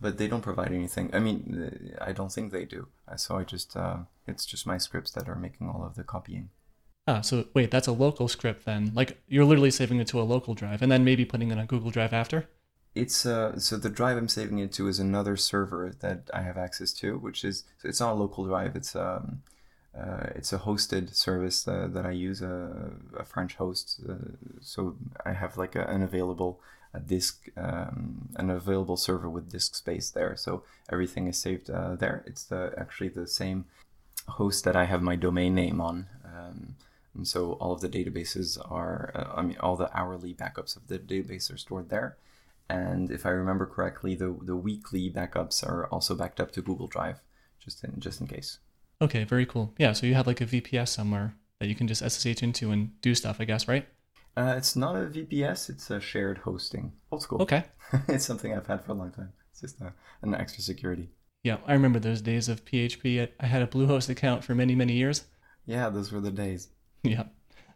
[0.00, 1.10] But they don't provide anything.
[1.12, 2.88] I mean, uh, I don't think they do.
[3.06, 6.04] Uh, so I just uh, it's just my scripts that are making all of the
[6.04, 6.50] copying.
[7.06, 8.92] Ah, so wait, that's a local script then.
[8.94, 11.66] Like you're literally saving it to a local drive and then maybe putting it on
[11.66, 12.48] Google Drive after.
[12.94, 16.56] It's uh so the drive I'm saving it to is another server that I have
[16.56, 18.76] access to, which is so it's not a local drive.
[18.76, 19.42] It's um
[19.98, 24.00] uh, it's a hosted service uh, that I use, a, a French host.
[24.08, 24.14] Uh,
[24.60, 24.96] so
[25.26, 26.60] I have like a, an available
[26.92, 30.36] a disk, um, an available server with disk space there.
[30.36, 32.24] So everything is saved uh, there.
[32.26, 33.66] It's the, actually the same
[34.26, 36.06] host that I have my domain name on.
[36.24, 36.76] Um,
[37.14, 40.88] and so all of the databases are, uh, I mean, all the hourly backups of
[40.88, 42.16] the database are stored there.
[42.68, 46.86] And if I remember correctly, the, the weekly backups are also backed up to Google
[46.86, 47.20] Drive,
[47.58, 48.58] just in just in case.
[49.02, 49.74] Okay, very cool.
[49.76, 53.00] Yeah, so you have like a VPS somewhere that you can just SSH into and
[53.00, 53.88] do stuff, I guess, right?
[54.36, 56.92] Uh, it's not a VPS, it's a shared hosting.
[57.10, 57.42] Old school.
[57.42, 57.64] Okay.
[58.08, 59.32] it's something I've had for a long time.
[59.50, 61.10] It's just a, an extra security.
[61.42, 63.28] Yeah, I remember those days of PHP.
[63.40, 65.24] I had a Bluehost account for many, many years.
[65.66, 66.68] Yeah, those were the days.
[67.02, 67.24] Yeah.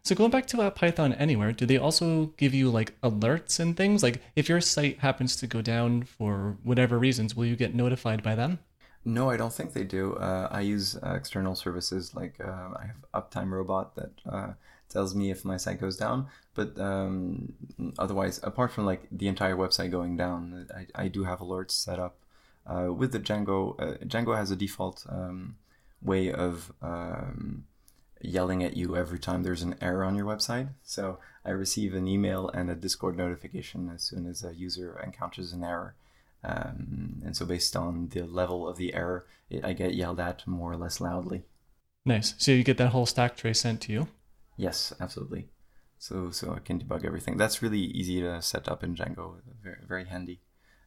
[0.03, 3.75] So going back to uh, Python Anywhere, do they also give you like alerts and
[3.75, 4.03] things?
[4.03, 8.21] Like if your site happens to go down for whatever reasons, will you get notified
[8.21, 8.59] by them?
[9.03, 10.13] No, I don't think they do.
[10.13, 14.53] Uh, I use uh, external services like uh, I have Uptime Robot that uh,
[14.89, 16.27] tells me if my site goes down.
[16.53, 17.53] But um,
[17.99, 21.99] otherwise, apart from like the entire website going down, I, I do have alerts set
[21.99, 22.17] up
[22.65, 23.79] uh, with the Django.
[23.79, 25.57] Uh, Django has a default um,
[26.01, 27.65] way of um,
[28.21, 30.69] yelling at you every time there's an error on your website.
[30.83, 35.53] So I receive an email and a Discord notification as soon as a user encounters
[35.53, 35.95] an error.
[36.43, 40.45] Um, and so based on the level of the error, it, I get yelled at
[40.47, 41.43] more or less loudly.
[42.05, 42.35] Nice.
[42.37, 44.07] So you get that whole stack trace sent to you.
[44.57, 45.47] Yes, absolutely.
[45.97, 47.37] So so I can debug everything.
[47.37, 49.35] That's really easy to set up in Django.
[49.63, 50.39] Very very handy.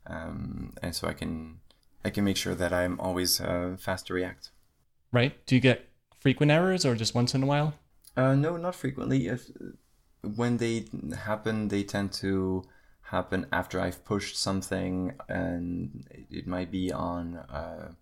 [0.06, 1.60] Um, and so I can
[2.04, 4.50] I can make sure that I'm always uh, fast to react.
[5.12, 5.44] Right.
[5.46, 5.88] Do you get
[6.20, 7.74] frequent errors or just once in a while?
[8.16, 9.28] Uh, no, not frequently.
[9.28, 9.50] If
[10.22, 12.64] when they happen, they tend to
[13.02, 17.36] happen after I've pushed something, and it might be on.
[17.36, 17.92] Uh,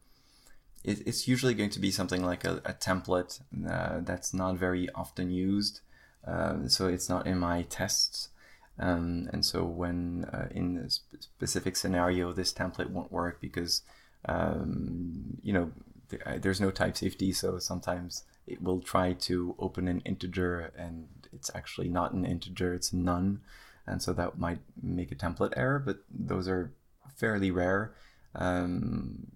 [0.87, 4.89] it, it's usually going to be something like a, a template uh, that's not very
[4.95, 5.81] often used,
[6.27, 8.31] uh, so it's not in my tests.
[8.79, 13.83] Um, and so when uh, in a sp- specific scenario, this template won't work because
[14.27, 15.73] um, you know
[16.11, 21.09] th- there's no type safety, so sometimes it will try to open an integer and
[21.33, 23.41] it's actually not an integer; it's none
[23.87, 26.73] and so that might make a template error, but those are
[27.17, 27.95] fairly rare.
[28.35, 29.29] Um,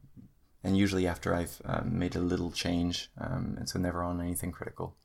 [0.63, 4.53] and usually after I've um, made a little change, um, and so never on anything
[4.53, 4.97] critical.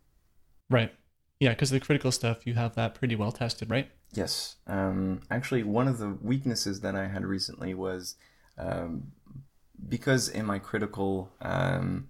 [0.70, 0.94] Right.
[1.40, 3.90] Yeah, because the critical stuff you have that pretty well tested, right?
[4.14, 4.56] Yes.
[4.68, 8.16] Um, actually, one of the weaknesses that I had recently was
[8.58, 9.12] um,
[9.90, 12.10] because in my critical um,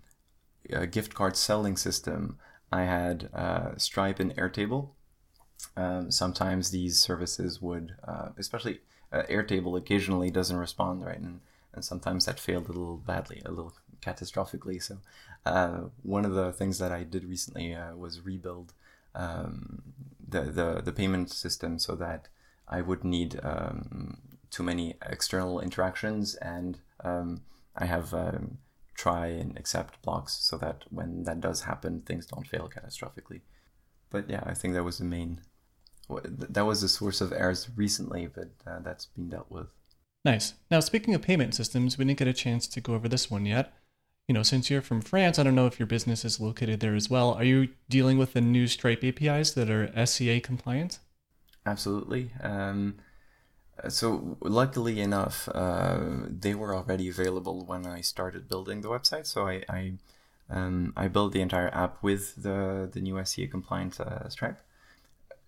[0.74, 2.38] uh, gift card selling system,
[2.72, 4.90] I had uh, Stripe and Airtable,
[5.78, 8.80] um, sometimes these services would, uh, especially
[9.12, 11.42] uh, Airtable, occasionally doesn't respond right, and
[11.76, 14.82] and sometimes that failed a little badly, a little catastrophically.
[14.82, 14.98] So
[15.46, 18.74] uh, one of the things that I did recently uh, was rebuild
[19.14, 19.82] um,
[20.28, 22.28] the, the the payment system so that
[22.68, 24.18] I would need um,
[24.50, 27.42] too many external interactions, and um,
[27.76, 28.58] I have um,
[28.96, 33.42] try and accept blocks so that when that does happen, things don't fail catastrophically.
[34.10, 35.42] But yeah, I think that was the main
[36.10, 39.68] that was the source of errors recently, but uh, that's been dealt with.
[40.26, 40.56] Nice.
[40.72, 43.46] Now, speaking of payment systems, we didn't get a chance to go over this one
[43.46, 43.74] yet.
[44.28, 46.96] You know, since you're from France, I don't know if your business is located there
[46.96, 47.36] as well.
[47.36, 50.98] Are you dealing with the new Stripe APIs that are SCA compliant?
[51.68, 52.32] Absolutely.
[52.42, 52.96] Um,
[53.88, 59.28] so, luckily enough, uh, they were already available when I started building the website.
[59.28, 59.94] So, I I,
[60.50, 64.60] um, I built the entire app with the the new SCA compliant uh, Stripe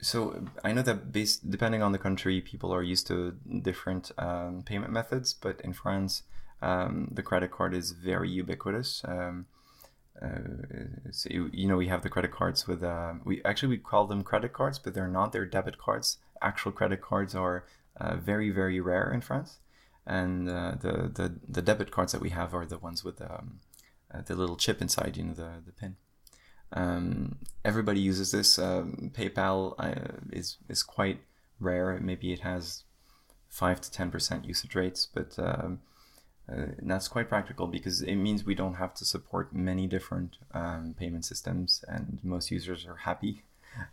[0.02, 4.64] so I know that based depending on the country, people are used to different um,
[4.66, 5.34] payment methods.
[5.34, 6.24] But in France,
[6.62, 9.02] um, the credit card is very ubiquitous.
[9.06, 9.48] Um,
[10.22, 10.40] uh,
[11.12, 14.08] so you, you, know, we have the credit cards with uh, we actually we call
[14.08, 15.32] them credit cards, but they're not.
[15.32, 16.18] They're debit cards.
[16.42, 17.66] Actual credit cards are
[17.98, 19.60] uh, very very rare in France,
[20.06, 23.60] and uh, the the the debit cards that we have are the ones with um,
[24.12, 25.18] uh, the little chip inside.
[25.18, 25.98] You know, the the pin.
[26.74, 28.60] Um, everybody uses this.
[28.60, 31.22] Um, PayPal uh, is is quite
[31.60, 31.98] rare.
[32.02, 32.84] Maybe it has
[33.50, 35.80] five to ten percent usage rates, but um,
[36.52, 40.96] uh, that's quite practical because it means we don't have to support many different um,
[40.98, 43.44] payment systems, and most users are happy.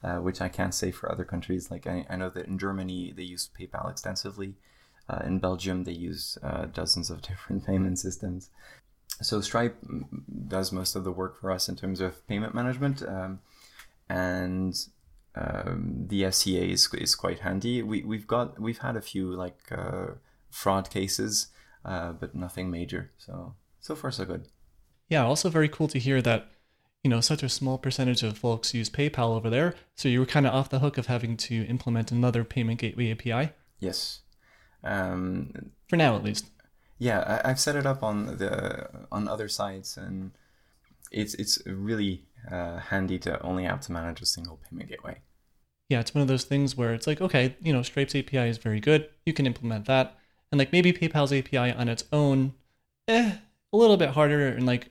[0.03, 1.71] Uh, which I can't say for other countries.
[1.71, 4.55] Like I, I know that in Germany they use PayPal extensively.
[5.11, 8.49] Uh, in Belgium they use uh, dozens of different payment systems
[9.23, 9.77] so Stripe
[10.49, 13.41] does most of the work for us in terms of payment management, um,
[14.09, 14.75] and
[15.35, 17.83] um, the SCA is, is quite handy.
[17.83, 20.13] We we've got we've had a few like uh,
[20.51, 21.49] fraud cases,
[21.85, 23.13] uh, but nothing major.
[23.19, 24.47] So so far so good.
[25.09, 26.49] Yeah, also very cool to hear that
[27.03, 29.75] you know such a small percentage of folks use PayPal over there.
[29.95, 33.11] So you were kind of off the hook of having to implement another payment gateway
[33.11, 33.53] API.
[33.81, 34.21] Yes.
[34.83, 36.47] Um, for now, at least
[36.99, 40.33] yeah, I, have set it up on the on other sites, and
[41.11, 45.19] it's it's really uh, handy to only have to manage a single payment gateway.
[45.89, 48.59] Yeah, it's one of those things where it's like, okay, you know, Stripe's API is
[48.59, 49.09] very good.
[49.27, 50.17] You can implement that,
[50.51, 52.55] and like maybe PayPal's API on its own,
[53.09, 53.33] eh,
[53.73, 54.91] a little bit harder and like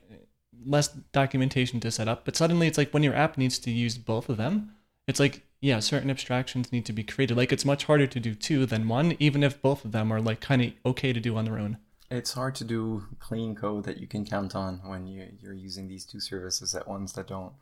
[0.66, 2.26] less documentation to set up.
[2.26, 4.74] But suddenly, it's like when your app needs to use both of them,
[5.08, 7.38] it's like yeah, certain abstractions need to be created.
[7.38, 10.20] Like it's much harder to do two than one, even if both of them are
[10.20, 11.78] like kind of okay to do on their own
[12.14, 15.88] it's hard to do clean code that you can count on when you, you're using
[15.88, 17.54] these two services at once that don't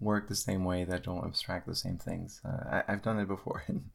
[0.00, 2.40] work the same way, that don't abstract the same things.
[2.42, 3.90] Uh, I, have done it before and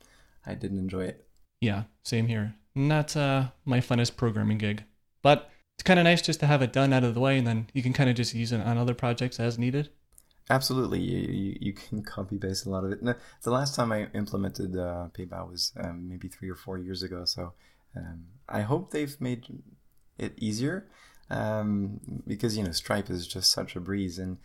[0.46, 1.26] I didn't enjoy it.
[1.62, 2.54] Yeah, same here.
[2.76, 4.84] Not uh, my funnest programming gig,
[5.24, 7.48] but it's kind of nice just to have it done out of the way and
[7.48, 9.90] then you can kind of just use it on other projects as needed.
[10.50, 13.00] Absolutely, you, you, you can copy paste a lot of it.
[13.02, 17.26] The last time I implemented uh, PayPal was um, maybe three or four years ago,
[17.26, 17.54] so
[17.96, 19.46] um, I hope they've made
[20.18, 20.88] it easier
[21.30, 24.20] um, because you know Stripe is just such a breeze.
[24.20, 24.38] And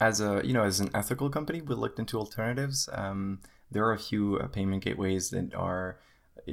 [0.00, 2.88] as a you know as an ethical company, we looked into alternatives.
[2.92, 3.40] Um,
[3.70, 5.98] there are a few uh, payment gateways that are
[6.48, 6.52] uh,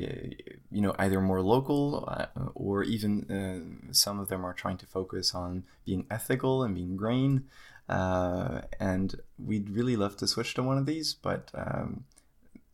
[0.72, 4.86] you know either more local uh, or even uh, some of them are trying to
[4.86, 7.46] focus on being ethical and being green.
[7.88, 12.06] Uh, and we'd really love to switch to one of these, but um,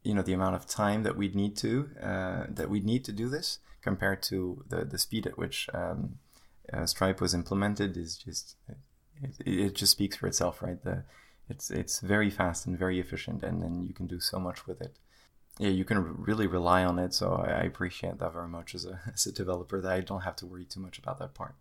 [0.03, 3.11] you know the amount of time that we'd need to uh, that we'd need to
[3.11, 6.17] do this compared to the the speed at which um,
[6.73, 8.55] uh, Stripe was implemented is just
[9.21, 10.83] it, it, just speaks for itself, right?
[10.83, 11.03] The
[11.47, 14.81] it's it's very fast and very efficient, and then you can do so much with
[14.81, 14.97] it.
[15.59, 17.13] Yeah, you can really rely on it.
[17.13, 20.27] So I, I appreciate that very much as a as a developer that I don't
[20.27, 21.55] have to worry too much about that part.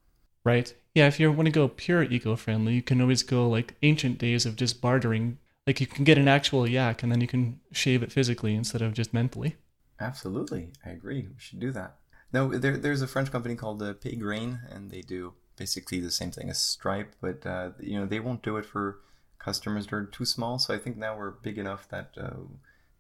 [0.45, 0.75] Right.
[0.95, 1.07] Yeah.
[1.07, 4.57] If you want to go pure eco-friendly, you can always go like ancient days of
[4.57, 8.13] just bartering like you can get an actual yak and then you can shave it
[8.13, 9.57] physically instead of just mentally.
[10.01, 11.23] Absolutely, I agree.
[11.23, 11.97] We should do that.
[12.35, 16.33] No, there, there's a French company called uh, PayGreen, and they do basically the same
[16.33, 18.99] thing as Stripe, but uh, you know they won't do it for
[19.39, 20.59] customers that are too small.
[20.59, 22.41] So I think now we're big enough that uh,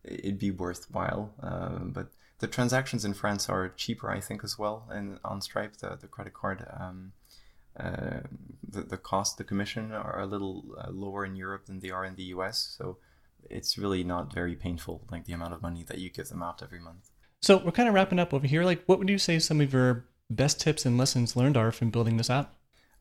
[0.04, 1.34] it'd be worthwhile.
[1.42, 5.78] Uh, but the transactions in France are cheaper, I think, as well, and on Stripe,
[5.78, 6.64] the the credit card.
[6.78, 7.12] Um,
[7.76, 8.20] uh,
[8.62, 12.04] the, the cost, the commission are a little uh, lower in Europe than they are
[12.04, 12.76] in the US.
[12.78, 12.98] So
[13.50, 16.62] it's really not very painful, like the amount of money that you give them out
[16.62, 17.10] every month.
[17.44, 18.64] So we're kind of wrapping up over here.
[18.64, 21.90] Like, what would you say some of your best tips and lessons learned are from
[21.90, 22.54] building this app?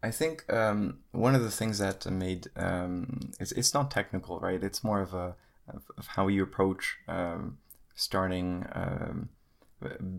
[0.04, 4.62] I think um, one of the things that made um, it's it's not technical, right?
[4.62, 5.36] It's more of a
[5.70, 7.60] of, of how you approach um,
[7.96, 9.30] starting um,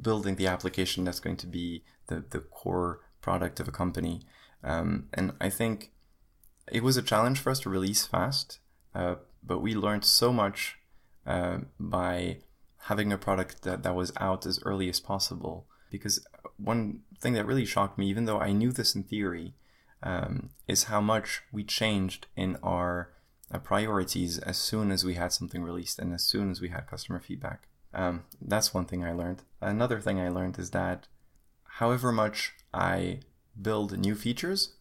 [0.00, 4.22] building the application that's going to be the the core product of a company.
[4.62, 5.92] Um, and I think
[6.72, 8.58] it was a challenge for us to release fast,
[8.94, 10.78] uh, but we learned so much
[11.26, 12.38] uh, by
[12.84, 15.66] having a product that, that was out as early as possible.
[15.90, 16.26] Because
[16.56, 19.54] one thing that really shocked me, even though I knew this in theory,
[20.02, 23.10] um, is how much we changed in our
[23.50, 26.86] uh, priorities as soon as we had something released and as soon as we had
[26.86, 27.68] customer feedback.
[27.94, 29.42] Um, that's one thing I learned.
[29.62, 31.06] Another thing I learned is that
[31.78, 33.20] however much I
[33.60, 34.74] build new features,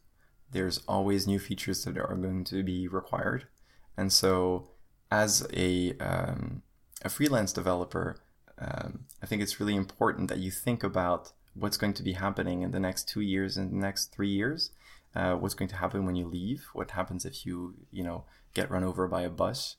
[0.51, 3.47] there's always new features that are going to be required.
[3.95, 4.70] And so,
[5.10, 6.64] as a, um,
[7.04, 8.18] a freelance developer,
[8.60, 12.62] um, I think it's really important that you think about what's going to be happening
[12.62, 14.72] in the next two years and the next three years.
[15.16, 16.66] Uh, what's going to happen when you leave?
[16.74, 19.76] What happens if you, you know, get run over by a bus?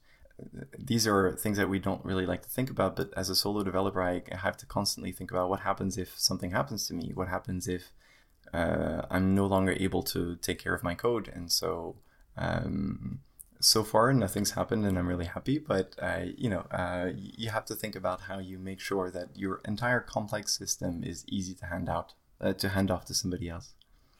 [0.79, 2.95] These are things that we don't really like to think about.
[2.95, 6.51] But as a solo developer, I have to constantly think about what happens if something
[6.51, 7.11] happens to me.
[7.15, 7.91] What happens if
[8.53, 11.29] uh, I'm no longer able to take care of my code.
[11.35, 11.97] And so,
[12.37, 13.21] um,
[13.61, 15.59] so far nothing's happened, and I'm really happy.
[15.59, 19.37] But uh, you know, uh, you have to think about how you make sure that
[19.37, 23.49] your entire complex system is easy to hand out uh, to hand off to somebody
[23.49, 23.75] else,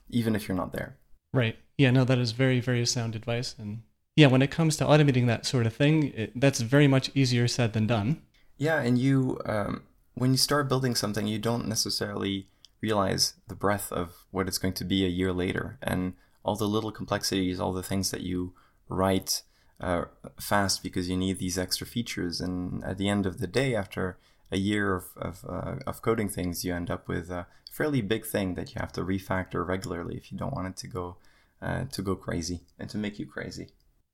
[0.09, 0.97] even if you're not there.
[1.33, 1.57] Right.
[1.77, 1.91] Yeah.
[1.91, 3.55] No, that is very, very sound advice.
[3.59, 3.83] And
[4.15, 7.47] yeah, when it comes to automating that sort of thing, it, that's very much easier
[7.47, 8.21] said than done.
[8.57, 9.83] Yeah, and you um,
[10.13, 12.47] when you start building something, you don't necessarily
[12.81, 16.13] realize the breadth of what it's going to be a year later and
[16.43, 18.53] all the little complexities, all the things that you
[18.89, 19.43] write
[19.79, 20.05] uh,
[20.39, 22.41] fast because you need these extra features.
[22.41, 24.17] And at the end of the day, after
[24.51, 28.25] a year of, of, uh, of coding things, you end up with a fairly big
[28.25, 31.17] thing that you have to refactor regularly if you don't want it to go
[31.61, 33.69] uh, to go crazy and to make you crazy.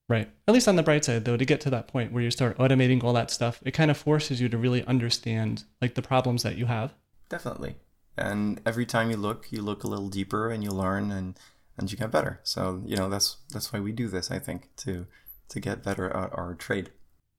[0.08, 0.30] Right.
[0.48, 2.58] At least on the bright side, though, to get to that point where you start
[2.58, 6.44] automating all that stuff, it kind of forces you to really understand like the problems
[6.44, 6.94] that you have.
[7.30, 7.76] Definitely
[8.18, 11.38] and every time you look you look a little deeper and you learn and
[11.82, 12.40] and you get better.
[12.44, 15.08] So you know that's that's why we do this i think to
[15.50, 16.92] to get better at our trade.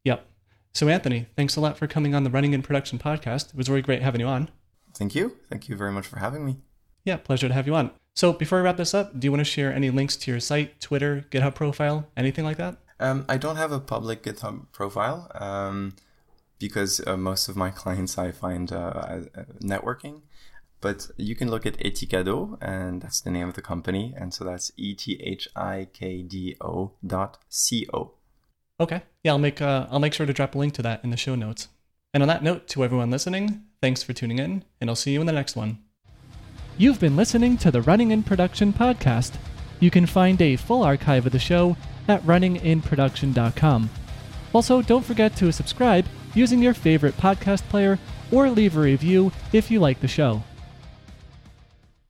[0.05, 0.27] Yep.
[0.75, 3.51] So anthony thanks a lot for coming on the running in production podcast.
[3.51, 4.51] It was really great having you on.
[4.95, 5.37] Thank you.
[5.49, 6.59] Thank you very much for having me.
[7.05, 7.93] Yeah pleasure to have you on.
[8.15, 10.41] So before we wrap this up do you want to share any links to your
[10.41, 12.77] site twitter github profile anything like that?
[13.01, 15.95] Um, i don't have a public github profile um,
[16.59, 19.21] because uh, most of my clients i find uh, uh
[19.63, 20.23] networking
[20.83, 24.13] but you can look at Ethikdo, and that's the name of the company.
[24.19, 28.13] And so that's E T H I K D O dot C O.
[28.79, 29.03] Okay.
[29.23, 31.17] Yeah, I'll make uh, I'll make sure to drop a link to that in the
[31.17, 31.69] show notes.
[32.13, 35.21] And on that note, to everyone listening, thanks for tuning in, and I'll see you
[35.21, 35.79] in the next one.
[36.77, 39.35] You've been listening to the Running in Production podcast.
[39.81, 41.77] You can find a full archive of the show
[42.09, 43.91] at runninginproduction.com.
[44.53, 46.05] Also, don't forget to subscribe
[46.35, 47.99] using your favorite podcast player
[48.31, 50.43] or leave a review if you like the show.